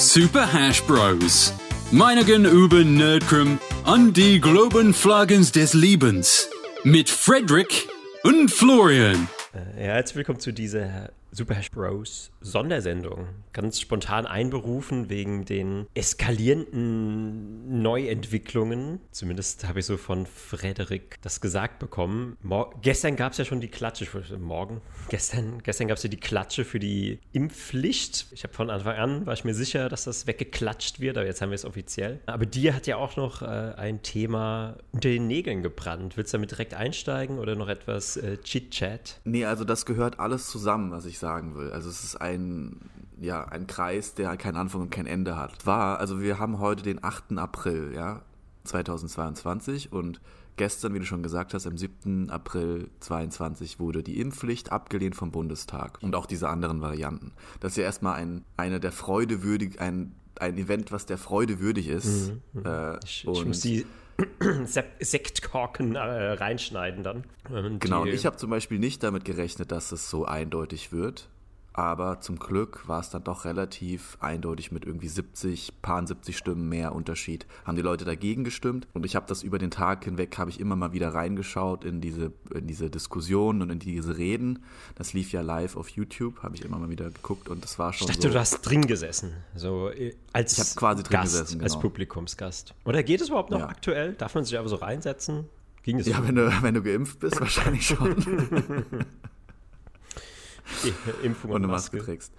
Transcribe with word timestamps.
Super 0.00 0.50
Hash 0.50 0.82
Bros. 0.84 1.52
Meinigen 1.92 2.46
über 2.46 2.82
Nerdcrim 2.82 3.58
an 3.84 4.14
die 4.14 4.40
Globen 4.40 4.94
Flaggens 4.94 5.52
des 5.52 5.74
Lebens. 5.74 6.48
Mit 6.84 7.10
Frederick 7.10 7.86
und 8.24 8.50
Florian. 8.50 9.28
Ja, 9.52 9.60
herzlich 9.82 10.16
willkommen 10.16 10.40
zu 10.40 10.52
dieser 10.52 11.10
Super 11.32 11.54
Hash 11.54 11.70
Bros 11.70 12.32
Sondersendung. 12.40 13.28
Ganz 13.52 13.80
spontan 13.80 14.26
einberufen 14.26 15.10
wegen 15.10 15.44
den 15.44 15.86
eskalierenden 15.94 17.82
Neuentwicklungen. 17.82 19.00
Zumindest 19.12 19.68
habe 19.68 19.80
ich 19.80 19.86
so 19.86 19.96
von 19.96 20.26
Frederik 20.26 21.18
das 21.22 21.40
gesagt 21.40 21.78
bekommen. 21.78 22.36
Mor 22.42 22.74
gestern 22.82 23.16
gab 23.16 23.32
es 23.32 23.38
ja 23.38 23.44
schon 23.44 23.60
die 23.60 23.68
Klatsche, 23.68 24.06
morgen, 24.38 24.80
gestern, 25.08 25.62
gestern 25.62 25.88
gab 25.88 25.98
es 25.98 26.02
ja 26.02 26.08
die 26.08 26.16
Klatsche 26.16 26.64
für 26.64 26.80
die 26.80 27.20
Impfpflicht. 27.32 28.26
Ich 28.32 28.42
habe 28.42 28.54
von 28.54 28.70
Anfang 28.70 28.96
an, 28.96 29.26
war 29.26 29.34
ich 29.34 29.44
mir 29.44 29.54
sicher, 29.54 29.88
dass 29.88 30.04
das 30.04 30.26
weggeklatscht 30.26 31.00
wird, 31.00 31.16
aber 31.16 31.26
jetzt 31.26 31.42
haben 31.42 31.50
wir 31.50 31.56
es 31.56 31.64
offiziell. 31.64 32.20
Aber 32.26 32.46
dir 32.46 32.74
hat 32.74 32.86
ja 32.86 32.96
auch 32.96 33.16
noch 33.16 33.42
äh, 33.42 33.46
ein 33.46 34.02
Thema 34.02 34.78
unter 34.92 35.08
den 35.08 35.26
Nägeln 35.26 35.62
gebrannt. 35.62 36.16
Willst 36.16 36.32
du 36.32 36.38
damit 36.38 36.50
direkt 36.50 36.74
einsteigen 36.74 37.38
oder 37.38 37.54
noch 37.54 37.68
etwas 37.68 38.16
äh, 38.16 38.38
Chit-Chat? 38.38 39.20
Nee, 39.24 39.44
also 39.44 39.64
das 39.64 39.86
gehört 39.86 40.18
alles 40.18 40.48
zusammen, 40.48 40.90
was 40.90 41.04
ich 41.04 41.19
sagen 41.20 41.54
will. 41.54 41.70
Also 41.70 41.88
es 41.88 42.02
ist 42.02 42.20
ein, 42.20 42.76
ja, 43.20 43.44
ein 43.44 43.66
Kreis, 43.66 44.14
der 44.14 44.36
keinen 44.36 44.56
Anfang 44.56 44.82
und 44.82 44.90
kein 44.90 45.06
Ende 45.06 45.36
hat. 45.36 45.66
War, 45.66 45.98
also 45.98 46.20
wir 46.20 46.38
haben 46.38 46.58
heute 46.58 46.82
den 46.82 47.04
8. 47.04 47.38
April, 47.38 47.92
ja, 47.94 48.22
2022 48.64 49.92
und 49.92 50.20
gestern, 50.56 50.92
wie 50.92 50.98
du 50.98 51.06
schon 51.06 51.22
gesagt 51.22 51.54
hast, 51.54 51.66
am 51.66 51.78
7. 51.78 52.28
April 52.30 52.90
2022 53.00 53.80
wurde 53.80 54.02
die 54.02 54.20
Impfpflicht 54.20 54.72
abgelehnt 54.72 55.14
vom 55.16 55.30
Bundestag 55.30 55.98
und 56.02 56.14
auch 56.14 56.26
diese 56.26 56.48
anderen 56.48 56.82
Varianten. 56.82 57.32
Das 57.60 57.72
ist 57.72 57.76
ja 57.76 57.84
erstmal 57.84 58.16
ein, 58.16 58.44
eine 58.56 58.80
der 58.80 58.92
Freude 58.92 59.42
würdig, 59.42 59.80
ein, 59.80 60.12
ein 60.38 60.58
Event, 60.58 60.92
was 60.92 61.06
der 61.06 61.18
Freude 61.18 61.60
würdig 61.60 61.88
ist. 61.88 62.32
Mhm, 62.52 62.64
äh, 62.64 62.98
ich, 63.04 63.26
ich 63.26 63.46
muss 63.46 63.60
die 63.60 63.86
Sektkorken 65.00 65.96
äh, 65.96 65.98
reinschneiden 65.98 67.02
dann. 67.02 67.24
Genau, 67.78 68.02
und 68.02 68.08
ich 68.08 68.26
habe 68.26 68.36
zum 68.36 68.50
Beispiel 68.50 68.78
nicht 68.78 69.02
damit 69.02 69.24
gerechnet, 69.24 69.72
dass 69.72 69.92
es 69.92 70.10
so 70.10 70.24
eindeutig 70.24 70.92
wird. 70.92 71.28
Aber 71.72 72.20
zum 72.20 72.38
Glück 72.38 72.88
war 72.88 73.00
es 73.00 73.10
dann 73.10 73.22
doch 73.22 73.44
relativ 73.44 74.18
eindeutig 74.20 74.72
mit 74.72 74.84
irgendwie 74.84 75.06
70, 75.08 75.80
paar 75.82 76.04
70 76.04 76.36
Stimmen 76.36 76.68
mehr 76.68 76.94
Unterschied. 76.94 77.46
Haben 77.64 77.76
die 77.76 77.82
Leute 77.82 78.04
dagegen 78.04 78.42
gestimmt 78.42 78.88
und 78.92 79.06
ich 79.06 79.14
habe 79.14 79.26
das 79.28 79.42
über 79.44 79.58
den 79.58 79.70
Tag 79.70 80.04
hinweg, 80.04 80.36
habe 80.36 80.50
ich 80.50 80.58
immer 80.58 80.74
mal 80.74 80.92
wieder 80.92 81.14
reingeschaut 81.14 81.84
in 81.84 82.00
diese, 82.00 82.32
in 82.52 82.66
diese 82.66 82.90
Diskussionen 82.90 83.62
und 83.62 83.70
in 83.70 83.78
diese 83.78 84.18
Reden. 84.18 84.64
Das 84.96 85.12
lief 85.12 85.30
ja 85.32 85.42
live 85.42 85.76
auf 85.76 85.88
YouTube, 85.90 86.42
habe 86.42 86.56
ich 86.56 86.64
immer 86.64 86.78
mal 86.78 86.90
wieder 86.90 87.08
geguckt 87.10 87.48
und 87.48 87.62
das 87.62 87.78
war 87.78 87.92
schon 87.92 88.08
Ich 88.08 88.14
dachte, 88.16 88.28
so, 88.28 88.34
du 88.34 88.40
hast 88.40 88.62
drin 88.62 88.86
gesessen, 88.86 89.32
so 89.54 89.90
äh, 89.90 90.14
als 90.32 90.54
Ich 90.54 90.58
habe 90.58 90.70
quasi 90.74 91.02
drin 91.04 91.12
Gast, 91.12 91.32
gesessen, 91.34 91.60
als 91.62 91.72
genau. 91.74 91.82
Publikumsgast. 91.82 92.74
Oder 92.84 93.02
geht 93.04 93.20
es 93.20 93.28
überhaupt 93.28 93.50
noch 93.50 93.60
Ja. 93.60 93.68
aktuell? 93.68 94.14
Darf 94.14 94.34
man 94.34 94.44
sich 94.44 94.56
einfach 94.58 94.70
so 94.70 94.76
reinsetzen? 94.76 95.44
Ging 95.84 95.98
es 96.00 96.06
Ja, 96.06 96.16
so? 96.18 96.26
wenn 96.26 96.34
du, 96.34 96.52
wenn 96.62 96.74
du 96.74 96.82
geimpft 96.82 97.20
bist, 97.20 97.40
wahrscheinlich 97.40 97.86
schon. 97.86 98.16
Impfung 101.22 101.50
und 101.50 101.56
und 101.56 101.64
eine 101.64 101.72
Maske 101.72 101.96
Maske. 101.96 102.12
trägst. 102.12 102.32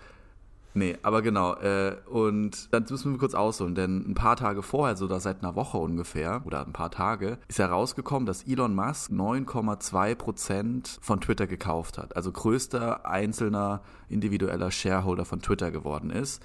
Nee, 0.73 0.97
aber 1.01 1.21
genau. 1.21 1.55
Äh, 1.55 1.97
und 2.09 2.73
dann 2.73 2.85
müssen 2.89 3.11
wir 3.11 3.19
kurz 3.19 3.33
ausholen, 3.33 3.75
denn 3.75 4.09
ein 4.09 4.13
paar 4.13 4.37
Tage 4.37 4.61
vorher, 4.61 4.95
so 4.95 5.07
da 5.07 5.19
seit 5.19 5.43
einer 5.43 5.55
Woche 5.55 5.77
ungefähr, 5.77 6.43
oder 6.45 6.65
ein 6.65 6.71
paar 6.71 6.91
Tage, 6.91 7.37
ist 7.49 7.59
herausgekommen, 7.59 8.25
dass 8.25 8.43
Elon 8.43 8.73
Musk 8.73 9.11
9,2 9.11 10.15
Prozent 10.15 10.99
von 11.01 11.19
Twitter 11.19 11.45
gekauft 11.45 11.97
hat. 11.97 12.15
Also 12.15 12.31
größter 12.31 13.05
einzelner 13.05 13.81
individueller 14.07 14.71
Shareholder 14.71 15.25
von 15.25 15.41
Twitter 15.41 15.71
geworden 15.71 16.09
ist. 16.09 16.41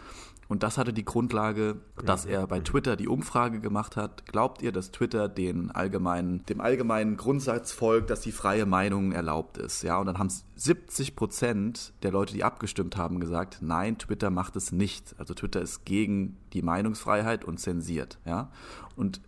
Und 0.48 0.62
das 0.62 0.78
hatte 0.78 0.92
die 0.92 1.04
Grundlage, 1.04 1.76
dass 2.04 2.24
er 2.24 2.46
bei 2.46 2.60
Twitter 2.60 2.96
die 2.96 3.08
Umfrage 3.08 3.60
gemacht 3.60 3.96
hat. 3.96 4.26
Glaubt 4.26 4.62
ihr, 4.62 4.70
dass 4.70 4.92
Twitter 4.92 5.28
den 5.28 5.70
allgemeinen, 5.70 6.44
dem 6.46 6.60
allgemeinen 6.60 7.16
Grundsatz 7.16 7.72
folgt, 7.72 8.10
dass 8.10 8.20
die 8.20 8.32
freie 8.32 8.64
Meinung 8.64 9.12
erlaubt 9.12 9.58
ist? 9.58 9.82
Ja, 9.82 9.98
und 9.98 10.06
dann 10.06 10.18
haben 10.18 10.30
70 10.54 11.16
Prozent 11.16 11.92
der 12.02 12.12
Leute, 12.12 12.32
die 12.32 12.44
abgestimmt 12.44 12.96
haben, 12.96 13.18
gesagt, 13.18 13.58
nein, 13.60 13.98
Twitter 13.98 14.30
macht 14.30 14.54
es 14.56 14.70
nicht. 14.70 15.16
Also 15.18 15.34
Twitter 15.34 15.60
ist 15.60 15.84
gegen 15.84 16.36
die 16.52 16.62
Meinungsfreiheit 16.62 17.44
und 17.44 17.58
zensiert. 17.58 18.18
Ja, 18.24 18.50
und 18.94 19.20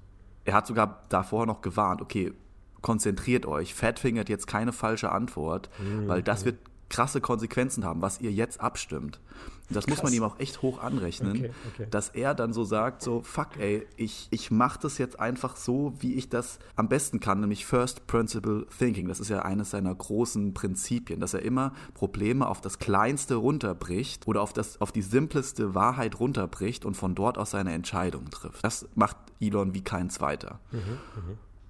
er 0.44 0.54
hat 0.54 0.66
sogar 0.66 1.04
davor 1.08 1.46
noch 1.46 1.60
gewarnt, 1.60 2.00
okay, 2.00 2.32
konzentriert 2.80 3.44
euch, 3.44 3.74
fatfingert 3.74 4.28
jetzt 4.28 4.46
keine 4.46 4.72
falsche 4.72 5.10
Antwort, 5.10 5.68
weil 6.06 6.22
das 6.22 6.44
wird 6.44 6.58
krasse 6.88 7.20
Konsequenzen 7.20 7.84
haben, 7.84 8.02
was 8.02 8.20
ihr 8.20 8.32
jetzt 8.32 8.60
abstimmt. 8.60 9.20
Und 9.68 9.76
das 9.76 9.86
muss 9.86 9.98
man 9.98 10.06
Krass. 10.06 10.14
ihm 10.14 10.22
auch 10.22 10.38
echt 10.40 10.62
hoch 10.62 10.82
anrechnen, 10.82 11.36
Okay, 11.36 11.50
okay. 11.74 11.86
dass 11.90 12.08
er 12.08 12.34
dann 12.34 12.54
so 12.54 12.64
sagt, 12.64 13.02
so, 13.02 13.20
fuck 13.22 13.58
ey, 13.58 13.86
ich, 13.96 14.26
ich 14.30 14.50
mache 14.50 14.78
das 14.80 14.96
jetzt 14.96 15.20
einfach 15.20 15.56
so, 15.56 15.92
wie 16.00 16.14
ich 16.14 16.30
das 16.30 16.58
am 16.74 16.88
besten 16.88 17.20
kann, 17.20 17.40
nämlich 17.40 17.66
First 17.66 18.06
Principle 18.06 18.66
Thinking. 18.78 19.08
Das 19.08 19.20
ist 19.20 19.28
ja 19.28 19.42
eines 19.42 19.70
seiner 19.70 19.94
großen 19.94 20.54
Prinzipien, 20.54 21.20
dass 21.20 21.34
er 21.34 21.42
immer 21.42 21.74
Probleme 21.92 22.48
auf 22.48 22.62
das 22.62 22.78
Kleinste 22.78 23.34
runterbricht 23.34 24.26
oder 24.26 24.40
auf, 24.40 24.54
das, 24.54 24.80
auf 24.80 24.90
die 24.90 25.02
simpleste 25.02 25.74
Wahrheit 25.74 26.18
runterbricht 26.18 26.86
und 26.86 26.94
von 26.94 27.14
dort 27.14 27.36
aus 27.36 27.50
seine 27.50 27.74
Entscheidung 27.74 28.30
trifft. 28.30 28.64
Das 28.64 28.88
macht 28.94 29.18
Elon 29.38 29.74
wie 29.74 29.82
kein 29.82 30.08
zweiter. 30.08 30.60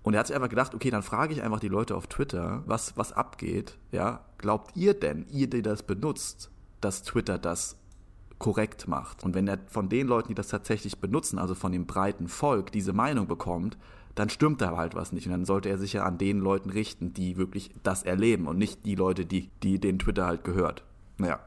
Und 0.09 0.15
er 0.15 0.21
hat 0.21 0.29
sich 0.29 0.37
einfach 0.37 0.49
gedacht, 0.49 0.75
okay, 0.75 0.89
dann 0.89 1.03
frage 1.03 1.35
ich 1.35 1.43
einfach 1.43 1.61
die 1.61 1.69
Leute 1.69 1.95
auf 1.95 2.07
Twitter, 2.07 2.63
was, 2.65 2.97
was 2.97 3.13
abgeht. 3.13 3.77
Ja, 3.93 4.25
glaubt 4.39 4.75
ihr 4.75 4.95
denn, 4.95 5.27
ihr, 5.31 5.51
die 5.51 5.61
das 5.61 5.83
benutzt, 5.83 6.51
dass 6.81 7.03
Twitter 7.03 7.37
das 7.37 7.77
korrekt 8.39 8.89
macht? 8.89 9.23
Und 9.23 9.35
wenn 9.35 9.47
er 9.47 9.59
von 9.67 9.91
den 9.91 10.07
Leuten, 10.07 10.29
die 10.29 10.35
das 10.35 10.49
tatsächlich 10.49 10.99
benutzen, 10.99 11.39
also 11.39 11.55
von 11.55 11.73
dem 11.73 11.85
breiten 11.85 12.27
Volk, 12.27 12.73
diese 12.73 12.95
Meinung 12.95 13.27
bekommt, 13.27 13.77
dann 14.15 14.31
stimmt 14.31 14.63
da 14.63 14.79
halt 14.79 14.95
was 14.95 15.13
nicht. 15.13 15.27
Und 15.27 15.33
dann 15.33 15.45
sollte 15.45 15.69
er 15.69 15.77
sich 15.77 15.93
ja 15.93 16.05
an 16.05 16.17
den 16.17 16.39
Leuten 16.39 16.71
richten, 16.71 17.13
die 17.13 17.37
wirklich 17.37 17.71
das 17.83 18.03
erleben 18.03 18.47
und 18.47 18.57
nicht 18.57 18.87
die 18.87 18.95
Leute, 18.95 19.27
die, 19.27 19.51
die 19.63 19.79
den 19.79 19.99
Twitter 19.99 20.25
halt 20.25 20.43
gehört. 20.43 20.85
Naja. 21.19 21.39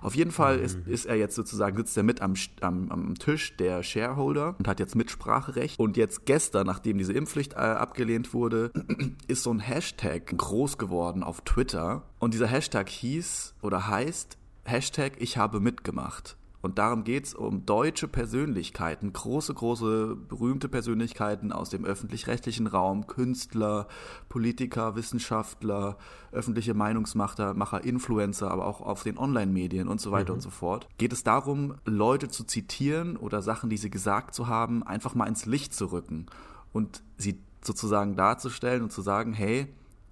Auf 0.00 0.14
jeden 0.14 0.30
Fall 0.30 0.58
ist, 0.58 0.78
ist 0.86 1.06
er 1.06 1.16
jetzt 1.16 1.34
sozusagen, 1.34 1.76
sitzt 1.76 1.96
er 1.96 2.02
mit 2.02 2.20
am, 2.22 2.34
am, 2.60 2.90
am 2.90 3.14
Tisch 3.14 3.56
der 3.56 3.82
Shareholder 3.82 4.54
und 4.58 4.68
hat 4.68 4.80
jetzt 4.80 4.96
Mitspracherecht. 4.96 5.78
Und 5.78 5.96
jetzt 5.96 6.24
gestern, 6.26 6.66
nachdem 6.66 6.98
diese 6.98 7.12
Impfpflicht 7.12 7.54
äh, 7.54 7.56
abgelehnt 7.56 8.34
wurde, 8.34 8.72
ist 9.28 9.42
so 9.42 9.52
ein 9.52 9.60
Hashtag 9.60 10.26
groß 10.36 10.78
geworden 10.78 11.22
auf 11.22 11.42
Twitter. 11.42 12.02
Und 12.18 12.34
dieser 12.34 12.46
Hashtag 12.46 12.88
hieß 12.88 13.54
oder 13.62 13.88
heißt 13.88 14.36
Hashtag 14.64 15.14
Ich 15.18 15.36
habe 15.36 15.60
mitgemacht. 15.60 16.36
Und 16.62 16.78
darum 16.78 17.04
geht 17.04 17.26
es 17.26 17.34
um 17.34 17.64
deutsche 17.64 18.06
Persönlichkeiten, 18.06 19.12
große, 19.12 19.54
große, 19.54 20.16
berühmte 20.28 20.68
Persönlichkeiten 20.68 21.52
aus 21.52 21.70
dem 21.70 21.84
öffentlich-rechtlichen 21.84 22.66
Raum, 22.66 23.06
Künstler, 23.06 23.88
Politiker, 24.28 24.94
Wissenschaftler, 24.94 25.96
öffentliche 26.32 26.74
Meinungsmacher, 26.74 27.54
Macher, 27.54 27.82
Influencer, 27.82 28.50
aber 28.50 28.66
auch 28.66 28.82
auf 28.82 29.02
den 29.02 29.16
Online-Medien 29.16 29.88
und 29.88 30.00
so 30.00 30.10
weiter 30.10 30.34
und 30.34 30.40
so 30.40 30.50
fort. 30.50 30.86
Geht 30.98 31.12
es 31.12 31.24
darum, 31.24 31.74
Leute 31.84 32.28
zu 32.28 32.44
zitieren 32.44 33.16
oder 33.16 33.40
Sachen, 33.40 33.70
die 33.70 33.78
sie 33.78 33.90
gesagt 33.90 34.34
zu 34.34 34.46
haben, 34.46 34.82
einfach 34.82 35.14
mal 35.14 35.26
ins 35.26 35.46
Licht 35.46 35.74
zu 35.74 35.86
rücken 35.86 36.26
und 36.72 37.02
sie 37.16 37.40
sozusagen 37.62 38.16
darzustellen 38.16 38.82
und 38.82 38.92
zu 38.92 39.02
sagen, 39.02 39.32
hey, 39.32 39.66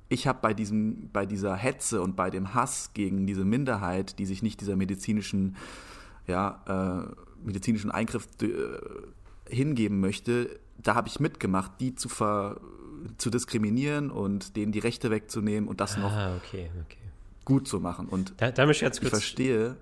ich 0.08 0.26
habe 0.26 0.38
bei 0.40 0.54
diesem, 0.54 1.10
bei 1.12 1.26
dieser 1.26 1.54
Hetze 1.54 2.00
und 2.00 2.16
bei 2.16 2.30
dem 2.30 2.54
Hass 2.54 2.92
gegen 2.94 3.26
diese 3.26 3.44
Minderheit, 3.44 4.18
die 4.18 4.26
sich 4.26 4.42
nicht 4.42 4.60
dieser 4.60 4.76
medizinischen, 4.76 5.56
ja, 6.28 7.06
äh, 7.08 7.46
medizinischen 7.46 7.90
Eingriff 7.90 8.28
äh, 8.42 8.46
hingeben 9.54 10.00
möchte, 10.00 10.58
da 10.78 10.94
habe 10.94 11.08
ich 11.08 11.18
mitgemacht, 11.20 11.72
die 11.80 11.94
zu 11.94 12.08
ver, 12.08 12.60
zu 13.16 13.30
diskriminieren 13.30 14.10
und 14.10 14.56
denen 14.56 14.72
die 14.72 14.78
Rechte 14.78 15.10
wegzunehmen 15.10 15.68
und 15.68 15.80
das 15.80 15.96
noch 15.96 16.12
Ah, 16.12 16.36
okay, 16.36 16.70
okay. 16.84 16.98
gut 17.44 17.66
zu 17.66 17.80
machen. 17.80 18.06
Und 18.06 18.34
Da, 18.36 18.50
da 18.50 18.68
ich 18.68 18.80
jetzt 18.80 19.02
ich 19.02 19.08
verstehe, 19.08 19.76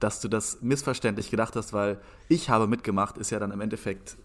dass 0.00 0.20
du 0.20 0.28
das 0.28 0.60
missverständlich 0.62 1.30
gedacht 1.30 1.56
hast, 1.56 1.72
weil 1.72 1.98
ich 2.28 2.50
habe 2.50 2.66
mitgemacht, 2.66 3.18
ist 3.18 3.30
ja 3.30 3.38
dann 3.40 3.50
im 3.50 3.60
Endeffekt, 3.60 4.16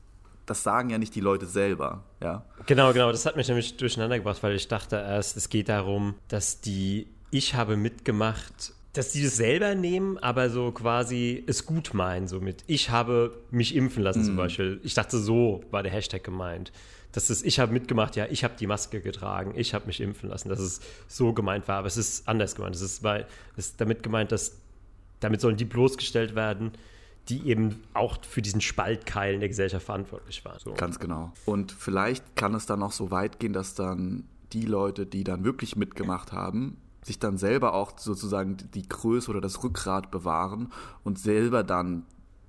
das 0.45 0.61
sagen 0.61 0.89
ja 0.89 0.97
nicht 0.97 1.15
die 1.15 1.19
Leute 1.21 1.45
selber, 1.47 2.03
ja. 2.21 2.43
Genau, 2.67 2.93
genau, 2.93 3.11
das 3.11 3.25
hat 3.25 3.35
mich 3.37 3.47
nämlich 3.47 3.77
durcheinander 3.77 4.17
gebracht, 4.17 4.43
weil 4.43 4.55
ich 4.55 4.67
dachte 4.67 4.97
erst, 4.97 5.37
es 5.37 5.49
geht 5.49 5.69
darum, 5.69 6.15
dass 6.27 6.61
die 6.61 7.07
Ich 7.31 7.55
habe 7.55 7.77
mitgemacht, 7.77 8.73
dass 8.93 9.11
die 9.11 9.23
das 9.23 9.35
selber 9.37 9.73
nehmen, 9.73 10.19
aber 10.19 10.51
so 10.51 10.71
quasi 10.71 11.43
es 11.47 11.65
gut 11.65 11.95
meinen, 11.95 12.27
so 12.27 12.39
mit 12.39 12.63
Ich 12.67 12.91
habe 12.91 13.35
mich 13.49 13.75
impfen 13.75 14.03
lassen 14.03 14.23
zum 14.23 14.35
Beispiel. 14.35 14.79
Ich 14.83 14.93
dachte, 14.93 15.17
so 15.17 15.63
war 15.71 15.81
der 15.81 15.91
Hashtag 15.91 16.23
gemeint. 16.23 16.71
Dass 17.11 17.29
es 17.29 17.43
Ich 17.43 17.59
habe 17.59 17.73
mitgemacht, 17.73 18.15
ja, 18.15 18.27
ich 18.29 18.43
habe 18.43 18.53
die 18.59 18.67
Maske 18.67 19.01
getragen, 19.01 19.53
ich 19.55 19.73
habe 19.73 19.87
mich 19.87 19.99
impfen 19.99 20.29
lassen, 20.29 20.49
dass 20.49 20.59
es 20.59 20.79
so 21.07 21.33
gemeint 21.33 21.67
war, 21.67 21.77
aber 21.77 21.87
es 21.87 21.97
ist 21.97 22.27
anders 22.27 22.55
gemeint. 22.55 22.75
Es 22.75 22.81
ist, 22.81 23.03
weil, 23.03 23.25
es 23.57 23.67
ist 23.67 23.81
damit 23.81 24.03
gemeint, 24.03 24.31
dass 24.31 24.57
damit 25.19 25.41
sollen 25.41 25.57
die 25.57 25.65
bloßgestellt 25.65 26.35
werden, 26.35 26.71
die 27.29 27.47
eben 27.47 27.81
auch 27.93 28.17
für 28.23 28.41
diesen 28.41 28.61
Spaltkeil 28.61 29.33
in 29.33 29.39
der 29.39 29.49
Gesellschaft 29.49 29.85
verantwortlich 29.85 30.43
waren. 30.45 30.59
So. 30.59 30.73
Ganz 30.73 30.99
genau. 30.99 31.31
Und 31.45 31.71
vielleicht 31.71 32.35
kann 32.35 32.53
es 32.53 32.65
dann 32.65 32.79
noch 32.79 32.91
so 32.91 33.09
weit 33.09 33.39
gehen, 33.39 33.53
dass 33.53 33.73
dann 33.73 34.25
die 34.51 34.65
Leute, 34.65 35.05
die 35.05 35.23
dann 35.23 35.43
wirklich 35.43 35.75
mitgemacht 35.75 36.31
haben, 36.31 36.77
sich 37.03 37.19
dann 37.19 37.37
selber 37.37 37.73
auch 37.73 37.97
sozusagen 37.97 38.57
die 38.73 38.87
Größe 38.87 39.29
oder 39.29 39.41
das 39.41 39.63
Rückgrat 39.63 40.11
bewahren 40.11 40.71
und 41.03 41.19
selber 41.19 41.63
dann 41.63 42.05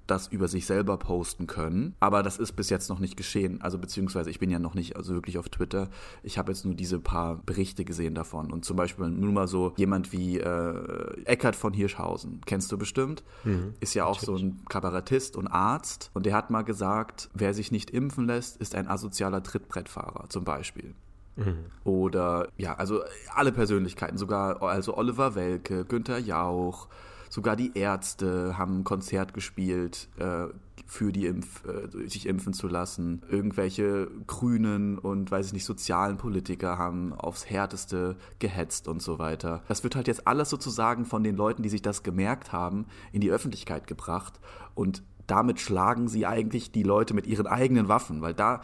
das 0.06 0.28
über 0.28 0.48
sich 0.48 0.66
selber 0.66 0.98
posten 0.98 1.46
können. 1.46 1.94
Aber 2.00 2.22
das 2.22 2.38
ist 2.38 2.52
bis 2.52 2.70
jetzt 2.70 2.88
noch 2.88 2.98
nicht 2.98 3.16
geschehen. 3.16 3.62
Also 3.62 3.78
beziehungsweise 3.78 4.30
ich 4.30 4.38
bin 4.38 4.50
ja 4.50 4.58
noch 4.58 4.74
nicht 4.74 4.96
also 4.96 5.14
wirklich 5.14 5.38
auf 5.38 5.48
Twitter. 5.48 5.88
Ich 6.22 6.38
habe 6.38 6.52
jetzt 6.52 6.64
nur 6.64 6.74
diese 6.74 6.98
paar 6.98 7.36
Berichte 7.36 7.84
gesehen 7.84 8.14
davon. 8.14 8.52
Und 8.52 8.64
zum 8.64 8.76
Beispiel 8.76 9.08
nur 9.08 9.32
mal 9.32 9.48
so 9.48 9.72
jemand 9.76 10.12
wie 10.12 10.38
äh, 10.38 11.22
Eckart 11.24 11.56
von 11.56 11.72
Hirschhausen, 11.72 12.42
kennst 12.44 12.70
du 12.70 12.78
bestimmt, 12.78 13.24
mhm, 13.44 13.74
ist 13.80 13.94
ja 13.94 14.04
auch 14.04 14.20
natürlich. 14.20 14.40
so 14.40 14.46
ein 14.46 14.64
Kabarettist 14.68 15.36
und 15.36 15.46
Arzt. 15.48 16.10
Und 16.12 16.26
der 16.26 16.34
hat 16.34 16.50
mal 16.50 16.62
gesagt, 16.62 17.30
wer 17.34 17.54
sich 17.54 17.72
nicht 17.72 17.90
impfen 17.90 18.26
lässt, 18.26 18.58
ist 18.58 18.74
ein 18.74 18.88
asozialer 18.88 19.42
Trittbrettfahrer 19.42 20.28
zum 20.28 20.44
Beispiel. 20.44 20.94
Mhm. 21.36 21.66
Oder 21.84 22.48
ja, 22.56 22.74
also 22.74 23.02
alle 23.34 23.52
Persönlichkeiten, 23.52 24.18
sogar 24.18 24.62
also 24.62 24.96
Oliver 24.96 25.34
Welke, 25.34 25.84
Günther 25.84 26.18
Jauch, 26.18 26.88
Sogar 27.34 27.56
die 27.56 27.72
Ärzte 27.74 28.56
haben 28.58 28.78
ein 28.78 28.84
Konzert 28.84 29.34
gespielt, 29.34 30.08
äh, 30.18 30.46
für 30.86 31.10
die 31.10 31.26
Impf, 31.26 31.64
äh, 31.64 32.08
sich 32.08 32.28
impfen 32.28 32.52
zu 32.52 32.68
lassen. 32.68 33.22
Irgendwelche 33.28 34.08
grünen 34.28 35.00
und, 35.00 35.32
weiß 35.32 35.48
ich 35.48 35.52
nicht, 35.52 35.64
sozialen 35.64 36.16
Politiker 36.16 36.78
haben 36.78 37.12
aufs 37.12 37.50
Härteste 37.50 38.14
gehetzt 38.38 38.86
und 38.86 39.02
so 39.02 39.18
weiter. 39.18 39.64
Das 39.66 39.82
wird 39.82 39.96
halt 39.96 40.06
jetzt 40.06 40.28
alles 40.28 40.48
sozusagen 40.48 41.06
von 41.06 41.24
den 41.24 41.34
Leuten, 41.34 41.64
die 41.64 41.70
sich 41.70 41.82
das 41.82 42.04
gemerkt 42.04 42.52
haben, 42.52 42.86
in 43.10 43.20
die 43.20 43.32
Öffentlichkeit 43.32 43.88
gebracht. 43.88 44.38
Und 44.76 45.02
damit 45.26 45.58
schlagen 45.58 46.06
sie 46.06 46.26
eigentlich 46.26 46.70
die 46.70 46.84
Leute 46.84 47.14
mit 47.14 47.26
ihren 47.26 47.48
eigenen 47.48 47.88
Waffen, 47.88 48.22
weil 48.22 48.34
da, 48.34 48.60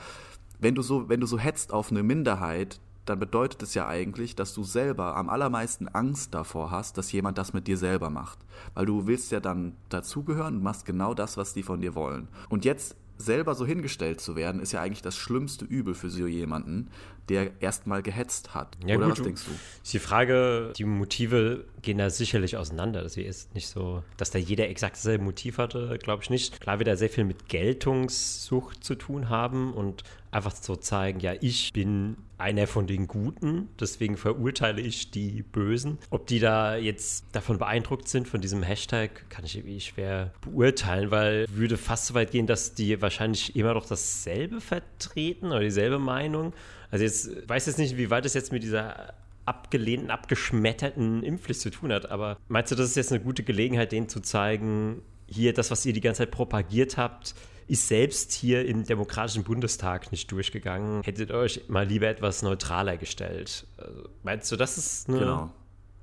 wenn 0.61 0.75
du 0.75 0.83
so, 0.83 1.09
wenn 1.09 1.21
du 1.21 1.27
so 1.27 1.39
hetzt 1.39 1.73
auf 1.73 1.91
eine 1.91 2.03
Minderheit, 2.03 2.81
dann 3.07 3.19
bedeutet 3.19 3.63
es 3.63 3.75
ja 3.75 3.89
eigentlich, 3.89 4.37
dass 4.37 4.55
du 4.55 4.63
selber 4.63 5.17
am 5.17 5.29
allermeisten 5.29 5.89
Angst 5.89 6.35
davor 6.35 6.71
hast, 6.71 6.97
dass 6.99 7.11
jemand 7.13 7.39
das 7.39 7.53
mit 7.53 7.67
dir 7.67 7.77
selber 7.77 8.11
macht. 8.11 8.39
Weil 8.75 8.87
du 8.87 9.07
willst 9.07 9.33
ja 9.33 9.41
dann 9.41 9.75
dazugehören 9.89 10.57
und 10.57 10.63
machst 10.63 10.85
genau 10.85 11.15
das, 11.15 11.37
was 11.37 11.55
die 11.55 11.63
von 11.63 11.81
dir 11.81 11.95
wollen. 11.95 12.29
Und 12.49 12.65
jetzt 12.65 12.97
selber 13.17 13.55
so 13.55 13.67
hingestellt 13.67 14.21
zu 14.21 14.37
werden, 14.37 14.61
ist 14.61 14.73
ja 14.73 14.81
eigentlich 14.81 15.03
das 15.03 15.17
schlimmste 15.17 15.65
Übel 15.65 15.95
für 15.95 16.11
so 16.11 16.27
jemanden, 16.27 16.89
der 17.31 17.51
erstmal 17.61 18.03
gehetzt 18.03 18.55
hat. 18.55 18.77
Ja, 18.85 18.97
Oder 18.97 19.07
gut, 19.07 19.19
was 19.19 19.25
denkst 19.25 19.45
du? 19.45 19.51
Ist 19.83 19.93
die 19.93 19.99
Frage, 19.99 20.73
die 20.77 20.85
Motive 20.85 21.65
gehen 21.83 21.99
da 21.99 22.11
sicherlich 22.11 22.57
auseinander. 22.57 23.03
Das 23.03 23.17
ist 23.17 23.55
nicht 23.55 23.69
so, 23.69 24.03
dass 24.17 24.31
da 24.31 24.39
jeder 24.39 24.69
exakt 24.69 24.97
dasselbe 24.97 25.25
Motiv 25.25 25.59
hatte, 25.59 25.99
glaube 26.03 26.23
ich 26.23 26.31
nicht. 26.31 26.61
Klar 26.61 26.79
wird 26.79 26.89
da 26.89 26.97
sehr 26.97 27.09
viel 27.09 27.25
mit 27.25 27.49
Geltungssucht 27.49 28.85
zu 28.85 28.95
tun 28.95 29.29
haben 29.29 29.73
und 29.73 30.05
einfach 30.31 30.55
so 30.55 30.77
zeigen, 30.77 31.21
ja, 31.21 31.35
ich 31.41 31.73
bin 31.73 32.17
einer 32.39 32.67
von 32.67 32.87
den 32.87 33.07
Guten, 33.07 33.69
deswegen 33.79 34.17
verurteile 34.17 34.81
ich 34.81 35.11
die 35.11 35.43
Bösen. 35.43 35.99
Ob 36.09 36.27
die 36.27 36.39
da 36.39 36.77
jetzt 36.77 37.27
davon 37.33 37.59
beeindruckt 37.59 38.09
sind, 38.09 38.29
von 38.29 38.41
diesem 38.41 38.63
Hashtag, 38.63 39.29
kann 39.29 39.45
ich 39.45 39.57
irgendwie 39.57 39.81
schwer 39.81 40.33
beurteilen, 40.41 41.11
weil 41.11 41.47
würde 41.51 41.77
fast 41.77 42.07
so 42.07 42.15
weit 42.15 42.31
gehen, 42.31 42.47
dass 42.47 42.75
die 42.75 43.03
wahrscheinlich 43.03 43.57
immer 43.57 43.75
noch 43.75 43.87
dasselbe 43.87 44.61
vertreten 44.61 45.49
oder 45.49 45.61
dieselbe 45.61 45.99
Meinung. 45.99 46.53
Also 46.91 47.05
jetzt 47.05 47.49
weiß 47.49 47.67
jetzt 47.67 47.79
nicht, 47.79 47.97
wie 47.97 48.11
weit 48.11 48.27
es 48.27 48.35
jetzt 48.35 48.53
mit 48.53 48.63
dieser 48.63 49.15
abgelehnten, 49.47 50.11
abgeschmetterten 50.11 51.23
Impfpflicht 51.23 51.61
zu 51.61 51.71
tun 51.71 51.93
hat, 51.93 52.11
aber 52.11 52.37
meinst 52.49 52.71
du, 52.71 52.77
das 52.77 52.89
ist 52.89 52.97
jetzt 52.97 53.13
eine 53.13 53.23
gute 53.23 53.43
Gelegenheit, 53.43 53.93
denen 53.93 54.09
zu 54.09 54.21
zeigen, 54.21 55.03
hier 55.27 55.53
das, 55.53 55.71
was 55.71 55.87
ihr 55.87 55.93
die 55.93 56.01
ganze 56.01 56.19
Zeit 56.19 56.31
propagiert 56.31 56.97
habt, 56.97 57.35
ist 57.69 57.87
selbst 57.87 58.33
hier 58.33 58.67
im 58.67 58.85
Demokratischen 58.85 59.45
Bundestag 59.45 60.11
nicht 60.11 60.31
durchgegangen. 60.33 61.03
Hättet 61.05 61.31
euch 61.31 61.69
mal 61.69 61.87
lieber 61.87 62.09
etwas 62.09 62.43
neutraler 62.43 62.97
gestellt. 62.97 63.67
Also, 63.77 64.09
meinst 64.25 64.51
du, 64.51 64.57
das 64.57 64.77
ist 64.77 65.09
eine 65.09 65.19
genau. 65.19 65.53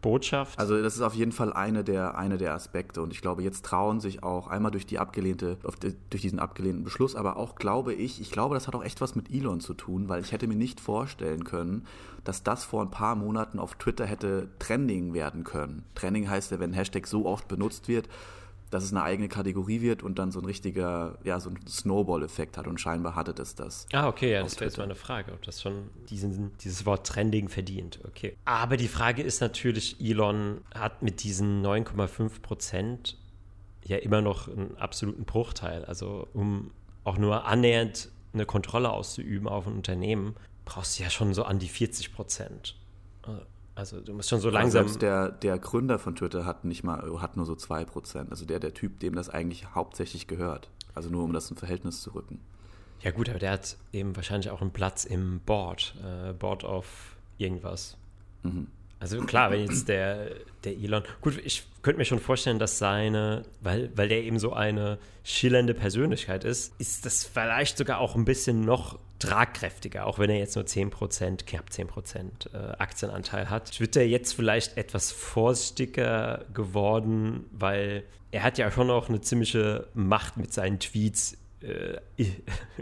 Botschaft? 0.07 0.57
Also 0.57 0.81
das 0.81 0.95
ist 0.95 1.01
auf 1.01 1.13
jeden 1.13 1.33
Fall 1.33 1.51
eine 1.51 1.83
der, 1.83 2.17
eine 2.17 2.37
der 2.37 2.53
Aspekte 2.53 3.01
und 3.01 3.11
ich 3.11 3.21
glaube, 3.21 3.43
jetzt 3.43 3.65
trauen 3.65 3.99
sich 3.99 4.23
auch 4.23 4.47
einmal 4.47 4.71
durch 4.71 4.85
die 4.85 4.99
abgelehnte, 4.99 5.57
durch 6.09 6.21
diesen 6.21 6.39
abgelehnten 6.39 6.85
Beschluss, 6.85 7.15
aber 7.15 7.35
auch 7.35 7.55
glaube 7.55 7.93
ich, 7.93 8.21
ich 8.21 8.31
glaube, 8.31 8.55
das 8.55 8.67
hat 8.67 8.75
auch 8.75 8.83
echt 8.83 9.01
was 9.01 9.15
mit 9.15 9.29
Elon 9.29 9.59
zu 9.59 9.73
tun, 9.73 10.07
weil 10.07 10.21
ich 10.21 10.31
hätte 10.31 10.47
mir 10.47 10.55
nicht 10.55 10.79
vorstellen 10.79 11.43
können, 11.43 11.85
dass 12.23 12.41
das 12.41 12.63
vor 12.63 12.81
ein 12.81 12.91
paar 12.91 13.15
Monaten 13.15 13.59
auf 13.59 13.75
Twitter 13.75 14.05
hätte 14.05 14.47
Trending 14.59 15.13
werden 15.13 15.43
können. 15.43 15.83
Trending 15.93 16.29
heißt 16.29 16.51
ja, 16.51 16.59
wenn 16.59 16.71
ein 16.71 16.73
Hashtag 16.73 17.05
so 17.05 17.25
oft 17.25 17.49
benutzt 17.49 17.89
wird, 17.89 18.07
dass 18.69 18.83
es 18.83 18.91
eine 18.91 19.03
eigene 19.03 19.29
Kategorie 19.29 19.81
wird 19.81 20.03
und 20.03 20.19
dann 20.19 20.31
so 20.31 20.39
ein 20.39 20.45
richtiger, 20.45 21.17
ja, 21.23 21.39
so 21.39 21.49
ein 21.49 21.59
Snowball-Effekt 21.67 22.57
hat 22.57 22.67
und 22.67 22.79
scheinbar 22.79 23.15
hatte 23.15 23.33
das 23.33 23.55
das. 23.55 23.87
Ah, 23.93 24.07
okay, 24.07 24.33
ja, 24.33 24.43
das 24.43 24.55
wäre 24.55 24.65
jetzt 24.65 24.77
mal 24.77 24.83
eine 24.83 24.95
Frage, 24.95 25.31
ob 25.33 25.41
das 25.43 25.61
schon 25.61 25.89
diesen, 26.09 26.51
dieses 26.59 26.85
Wort 26.85 27.07
Trending 27.07 27.49
verdient. 27.49 27.99
Okay. 28.05 28.35
Aber 28.45 28.77
die 28.77 28.87
Frage 28.87 29.23
ist 29.23 29.41
natürlich, 29.41 30.01
Elon 30.01 30.61
hat 30.73 31.01
mit 31.01 31.23
diesen 31.23 31.65
9,5 31.65 32.41
Prozent 32.41 33.17
ja 33.85 33.97
immer 33.97 34.21
noch 34.21 34.47
einen 34.47 34.75
absoluten 34.77 35.23
Bruchteil. 35.23 35.85
Also 35.85 36.27
um 36.33 36.71
auch 37.03 37.17
nur 37.17 37.45
annähernd 37.45 38.09
eine 38.33 38.45
Kontrolle 38.45 38.91
auszuüben 38.91 39.47
auf 39.47 39.65
ein 39.65 39.73
Unternehmen, 39.73 40.35
brauchst 40.65 40.99
du 40.99 41.03
ja 41.03 41.09
schon 41.09 41.33
so 41.33 41.43
an 41.43 41.59
die 41.59 41.69
40 41.69 42.13
Prozent. 42.13 42.75
Also 43.77 44.01
du 44.01 44.11
musst 44.13 44.29
schon 44.29 44.39
so 44.39 44.49
langsam. 44.49 44.87
Selbst 44.87 45.03
der, 45.03 45.29
der 45.29 45.59
Gründer 45.59 45.99
von 45.99 46.15
Twitter 46.15 46.45
hat 46.45 46.65
nicht 46.65 46.83
mal, 46.83 47.21
hat 47.21 47.37
nur 47.37 47.45
so 47.45 47.53
2%. 47.53 48.31
Also 48.31 48.43
der, 48.43 48.59
der 48.59 48.73
Typ, 48.73 48.99
dem 48.99 49.13
das 49.13 49.29
eigentlich 49.29 49.75
hauptsächlich 49.75 50.25
gehört. 50.25 50.71
Also 50.95 51.09
nur 51.09 51.23
um 51.23 51.31
das 51.31 51.51
in 51.51 51.57
Verhältnis 51.57 52.01
zu 52.01 52.15
rücken. 52.15 52.39
Ja 53.01 53.11
gut, 53.11 53.29
aber 53.29 53.37
der 53.37 53.51
hat 53.51 53.77
eben 53.93 54.15
wahrscheinlich 54.15 54.49
auch 54.49 54.61
einen 54.61 54.71
Platz 54.71 55.05
im 55.05 55.41
Board, 55.41 55.93
äh, 56.03 56.33
Board 56.33 56.63
of 56.63 57.15
irgendwas. 57.37 57.97
Mhm. 58.41 58.67
Also 58.99 59.21
klar, 59.21 59.51
wenn 59.51 59.61
jetzt 59.61 59.87
der, 59.87 60.31
der 60.63 60.75
Elon, 60.75 61.03
gut, 61.21 61.39
ich 61.45 61.67
könnte 61.83 61.99
mir 61.99 62.05
schon 62.05 62.19
vorstellen, 62.19 62.57
dass 62.57 62.79
seine, 62.79 63.43
weil, 63.61 63.91
weil 63.95 64.07
der 64.09 64.23
eben 64.23 64.39
so 64.39 64.53
eine 64.53 64.97
schillernde 65.23 65.75
Persönlichkeit 65.75 66.43
ist, 66.43 66.73
ist 66.79 67.05
das 67.05 67.23
vielleicht 67.25 67.77
sogar 67.77 67.99
auch 67.99 68.15
ein 68.15 68.25
bisschen 68.25 68.61
noch 68.61 68.97
tragkräftiger, 69.19 70.05
auch 70.05 70.19
wenn 70.19 70.29
er 70.29 70.37
jetzt 70.37 70.55
nur 70.55 70.65
10%, 70.65 71.45
knapp 71.45 71.69
10% 71.69 72.53
äh, 72.53 72.77
Aktienanteil 72.77 73.49
hat. 73.49 73.79
Wird 73.79 73.95
er 73.95 74.07
jetzt 74.07 74.33
vielleicht 74.33 74.77
etwas 74.77 75.11
vorsichtiger 75.11 76.45
geworden, 76.53 77.45
weil 77.51 78.03
er 78.31 78.43
hat 78.43 78.57
ja 78.57 78.69
schon 78.71 78.89
auch 78.91 79.09
eine 79.09 79.21
ziemliche 79.21 79.87
Macht 79.93 80.37
mit 80.37 80.53
seinen 80.53 80.79
Tweets, 80.79 81.37
äh, 81.61 81.97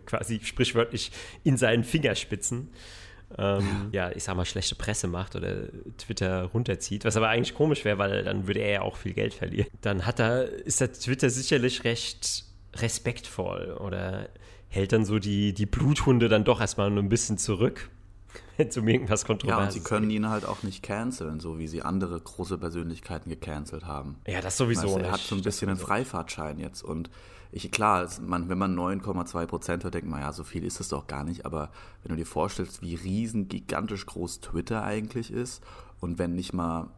quasi 0.06 0.40
sprichwörtlich 0.44 1.12
in 1.44 1.58
seinen 1.58 1.84
Fingerspitzen 1.84 2.70
ähm, 3.38 3.90
ja, 3.92 4.12
ich 4.12 4.24
sag 4.24 4.36
mal, 4.36 4.46
schlechte 4.46 4.76
Presse 4.76 5.08
macht 5.08 5.36
oder 5.36 5.68
Twitter 5.98 6.44
runterzieht, 6.44 7.06
was 7.06 7.18
aber 7.18 7.30
eigentlich 7.30 7.56
komisch 7.56 7.84
wäre, 7.84 7.98
weil 7.98 8.24
dann 8.24 8.48
würde 8.48 8.62
er 8.62 8.72
ja 8.72 8.82
auch 8.82 8.96
viel 8.96 9.14
Geld 9.14 9.34
verlieren. 9.34 9.68
Dann 9.82 10.06
hat 10.06 10.20
er, 10.20 10.48
ist 10.48 10.80
der 10.80 10.94
Twitter 10.94 11.30
sicherlich 11.30 11.84
recht 11.84 12.46
respektvoll 12.76 13.74
oder 13.74 14.30
hält 14.75 14.91
dann 14.91 15.05
so 15.05 15.20
die, 15.20 15.53
die 15.53 15.65
Bluthunde 15.65 16.29
dann 16.29 16.44
doch 16.44 16.60
erstmal 16.60 16.91
nur 16.91 17.01
ein 17.01 17.10
bisschen 17.10 17.38
zurück, 17.38 17.89
wenn 18.58 18.67
es 18.67 18.77
um 18.77 18.88
irgendwas 18.88 19.25
Kontroverses 19.25 19.60
Ja, 19.60 19.65
und 19.65 19.72
sie 19.72 19.79
können 19.79 20.10
ihn 20.10 20.29
halt 20.29 20.46
auch 20.46 20.63
nicht 20.63 20.84
canceln, 20.84 21.39
so 21.39 21.58
wie 21.58 21.67
sie 21.67 21.82
andere 21.82 22.20
große 22.20 22.58
Persönlichkeiten 22.58 23.29
gecancelt 23.29 23.86
haben. 23.86 24.17
Ja, 24.27 24.41
das 24.41 24.58
sowieso 24.58 24.96
weißt, 24.96 24.98
Er 25.05 25.12
hat 25.12 25.22
so 25.22 25.36
ein 25.36 25.41
bisschen 25.41 25.70
einen 25.70 25.77
Freifahrtschein 25.77 26.60
jetzt 26.60 26.84
und 26.84 27.10
ich, 27.51 27.72
klar, 27.72 28.10
man, 28.22 28.50
wenn 28.50 28.58
man 28.58 28.77
9,2 28.77 29.46
Prozent 29.46 29.84
hört, 29.86 29.94
denkt 29.94 30.10
man, 30.10 30.20
ja, 30.20 30.34
so 30.34 30.44
viel 30.44 30.65
ist 30.65 30.82
es 30.82 30.89
doch 30.89 31.08
gar 31.08 31.24
nicht. 31.24 31.46
Aber 31.46 31.72
wenn 32.03 32.10
du 32.10 32.17
dir 32.17 32.25
vorstellst, 32.25 32.82
wie 32.82 32.96
riesen, 32.96 33.48
gigantisch 33.48 34.05
groß 34.05 34.41
Twitter 34.41 34.84
eigentlich 34.84 35.32
ist 35.32 35.63
und 36.01 36.20
wenn 36.20 36.36
nicht 36.36 36.51
mal, 36.51 36.89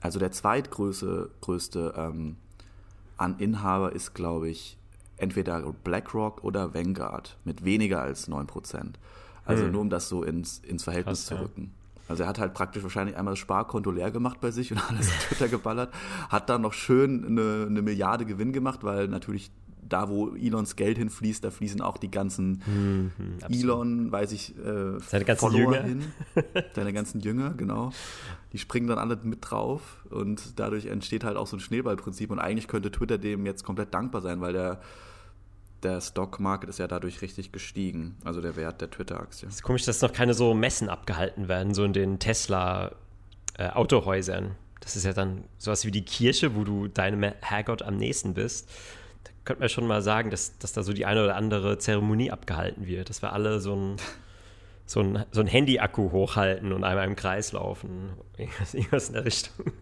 also 0.00 0.18
der 0.18 0.30
zweitgrößte 0.30 1.32
größte, 1.42 1.92
ähm, 1.98 2.36
an 3.18 3.38
Inhaber 3.40 3.92
ist, 3.92 4.14
glaube 4.14 4.48
ich, 4.48 4.78
entweder 5.18 5.60
BlackRock 5.84 6.42
oder 6.44 6.74
Vanguard 6.74 7.36
mit 7.44 7.64
weniger 7.64 8.00
als 8.00 8.28
9 8.28 8.46
Prozent. 8.46 8.98
Also 9.44 9.64
hm. 9.64 9.72
nur 9.72 9.80
um 9.82 9.90
das 9.90 10.08
so 10.08 10.22
ins, 10.22 10.58
ins 10.58 10.84
Verhältnis 10.84 11.26
Krass, 11.26 11.38
zu 11.38 11.42
rücken. 11.42 11.72
Also 12.08 12.22
er 12.22 12.28
hat 12.28 12.38
halt 12.38 12.54
praktisch 12.54 12.82
wahrscheinlich 12.82 13.16
einmal 13.16 13.32
das 13.32 13.38
Sparkonto 13.38 13.90
leer 13.90 14.10
gemacht 14.10 14.40
bei 14.40 14.50
sich 14.50 14.72
und 14.72 14.78
alles 14.90 15.08
auf 15.08 15.28
Twitter 15.28 15.48
geballert, 15.48 15.92
hat 16.28 16.48
dann 16.48 16.62
noch 16.62 16.72
schön 16.72 17.24
eine, 17.24 17.66
eine 17.68 17.82
Milliarde 17.82 18.24
Gewinn 18.24 18.52
gemacht, 18.52 18.82
weil 18.82 19.08
natürlich 19.08 19.50
da, 19.88 20.08
wo 20.08 20.34
Elons 20.34 20.76
Geld 20.76 20.98
hinfließt, 20.98 21.42
da 21.42 21.50
fließen 21.50 21.80
auch 21.80 21.96
die 21.96 22.10
ganzen 22.10 22.62
mhm, 22.66 23.12
Elon, 23.48 24.12
weiß 24.12 24.32
ich, 24.32 24.56
äh, 24.58 24.98
seine 25.00 25.24
ganzen 25.24 25.52
Jünger 25.52 25.82
hin. 25.82 26.04
Seine 26.74 26.92
ganzen 26.92 27.20
Jünger, 27.20 27.54
genau. 27.56 27.90
Die 28.52 28.58
springen 28.58 28.86
dann 28.86 28.98
alle 28.98 29.18
mit 29.22 29.38
drauf 29.40 30.04
und 30.10 30.58
dadurch 30.58 30.86
entsteht 30.86 31.24
halt 31.24 31.36
auch 31.36 31.46
so 31.46 31.56
ein 31.56 31.60
Schneeballprinzip 31.60 32.30
und 32.30 32.38
eigentlich 32.38 32.68
könnte 32.68 32.90
Twitter 32.90 33.18
dem 33.18 33.46
jetzt 33.46 33.64
komplett 33.64 33.94
dankbar 33.94 34.20
sein, 34.20 34.40
weil 34.40 34.52
der 34.52 34.80
der 35.82 36.00
Stock-Market 36.00 36.70
ist 36.70 36.78
ja 36.78 36.86
dadurch 36.88 37.20
richtig 37.22 37.52
gestiegen, 37.52 38.16
also 38.24 38.40
der 38.40 38.56
Wert 38.56 38.80
der 38.80 38.90
Twitter-Aktie. 38.90 39.46
Es 39.48 39.56
ist 39.56 39.62
komisch, 39.62 39.84
dass 39.84 40.00
noch 40.02 40.12
keine 40.12 40.34
so 40.34 40.54
Messen 40.54 40.88
abgehalten 40.88 41.46
werden, 41.48 41.74
so 41.74 41.84
in 41.84 41.92
den 41.92 42.18
Tesla-Autohäusern. 42.18 44.44
Äh, 44.44 44.50
das 44.80 44.96
ist 44.96 45.04
ja 45.04 45.12
dann 45.12 45.44
sowas 45.58 45.84
wie 45.84 45.90
die 45.90 46.04
Kirche, 46.04 46.56
wo 46.56 46.64
du 46.64 46.88
deinem 46.88 47.22
Herrgott 47.40 47.82
am 47.82 47.96
nächsten 47.96 48.34
bist. 48.34 48.70
Da 49.24 49.30
könnte 49.44 49.60
man 49.60 49.68
schon 49.68 49.86
mal 49.86 50.02
sagen, 50.02 50.30
dass, 50.30 50.56
dass 50.58 50.72
da 50.72 50.82
so 50.82 50.92
die 50.92 51.06
eine 51.06 51.24
oder 51.24 51.36
andere 51.36 51.78
Zeremonie 51.78 52.30
abgehalten 52.30 52.86
wird, 52.86 53.10
dass 53.10 53.22
wir 53.22 53.32
alle 53.32 53.60
so 53.60 53.76
ein, 53.76 53.96
so 54.86 55.00
ein, 55.00 55.24
so 55.30 55.40
ein 55.40 55.46
Handy-Akku 55.46 56.10
hochhalten 56.12 56.72
und 56.72 56.84
einmal 56.84 57.06
im 57.06 57.16
Kreis 57.16 57.52
laufen. 57.52 58.10
Irgendwas 58.36 59.08
in 59.08 59.14
der 59.14 59.24
Richtung. 59.24 59.72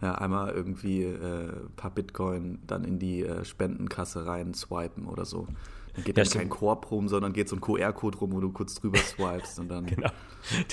Ja, 0.00 0.14
einmal 0.14 0.50
irgendwie 0.50 1.02
äh, 1.02 1.50
ein 1.50 1.72
paar 1.74 1.90
Bitcoin 1.90 2.60
dann 2.66 2.84
in 2.84 2.98
die 2.98 3.24
äh, 3.24 3.44
Spendenkasse 3.44 4.26
rein 4.26 4.54
swipen 4.54 5.06
oder 5.06 5.24
so. 5.24 5.48
Dann 5.94 6.04
geht 6.04 6.16
Ja, 6.16 6.22
dann 6.22 6.32
kein. 6.32 6.48
Korb 6.48 6.90
rum, 6.92 7.08
sondern 7.08 7.32
geht 7.32 7.48
so 7.48 7.56
ein 7.56 7.60
QR-Code 7.60 8.18
rum, 8.18 8.32
wo 8.32 8.40
du 8.40 8.52
kurz 8.52 8.76
drüber 8.76 8.98
swipest 8.98 9.58
und 9.58 9.68
dann. 9.68 9.86
Genau. 9.98 10.10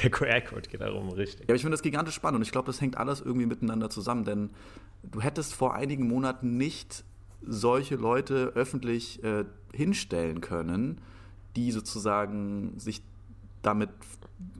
Der 0.03 0.11
QR-Code 0.11 0.69
geht 0.69 0.81
darum, 0.81 1.09
richtig. 1.09 1.41
Ja, 1.41 1.45
aber 1.45 1.55
ich 1.55 1.61
finde 1.61 1.73
das 1.73 1.81
gigantisch 1.81 2.13
spannend 2.13 2.37
und 2.37 2.41
ich 2.43 2.51
glaube, 2.51 2.67
das 2.67 2.79
hängt 2.81 2.97
alles 2.97 3.21
irgendwie 3.21 3.47
miteinander 3.47 3.89
zusammen, 3.89 4.23
denn 4.23 4.51
du 5.01 5.21
hättest 5.21 5.55
vor 5.55 5.73
einigen 5.73 6.07
Monaten 6.07 6.57
nicht 6.57 7.03
solche 7.41 7.95
Leute 7.95 8.51
öffentlich 8.55 9.23
äh, 9.23 9.45
hinstellen 9.73 10.41
können, 10.41 11.01
die 11.55 11.71
sozusagen 11.71 12.77
sich 12.77 13.01
damit, 13.63 13.89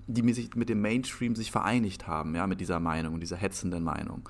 die 0.08 0.24
mit 0.24 0.36
sich 0.36 0.56
mit 0.56 0.70
dem 0.70 0.82
Mainstream 0.82 1.36
sich 1.36 1.52
vereinigt 1.52 2.08
haben, 2.08 2.36
ja, 2.36 2.48
mit 2.48 2.60
dieser 2.60 2.80
Meinung 2.80 3.14
und 3.14 3.20
dieser 3.20 3.38
hetzenden 3.38 3.84
Meinung. 3.84 4.28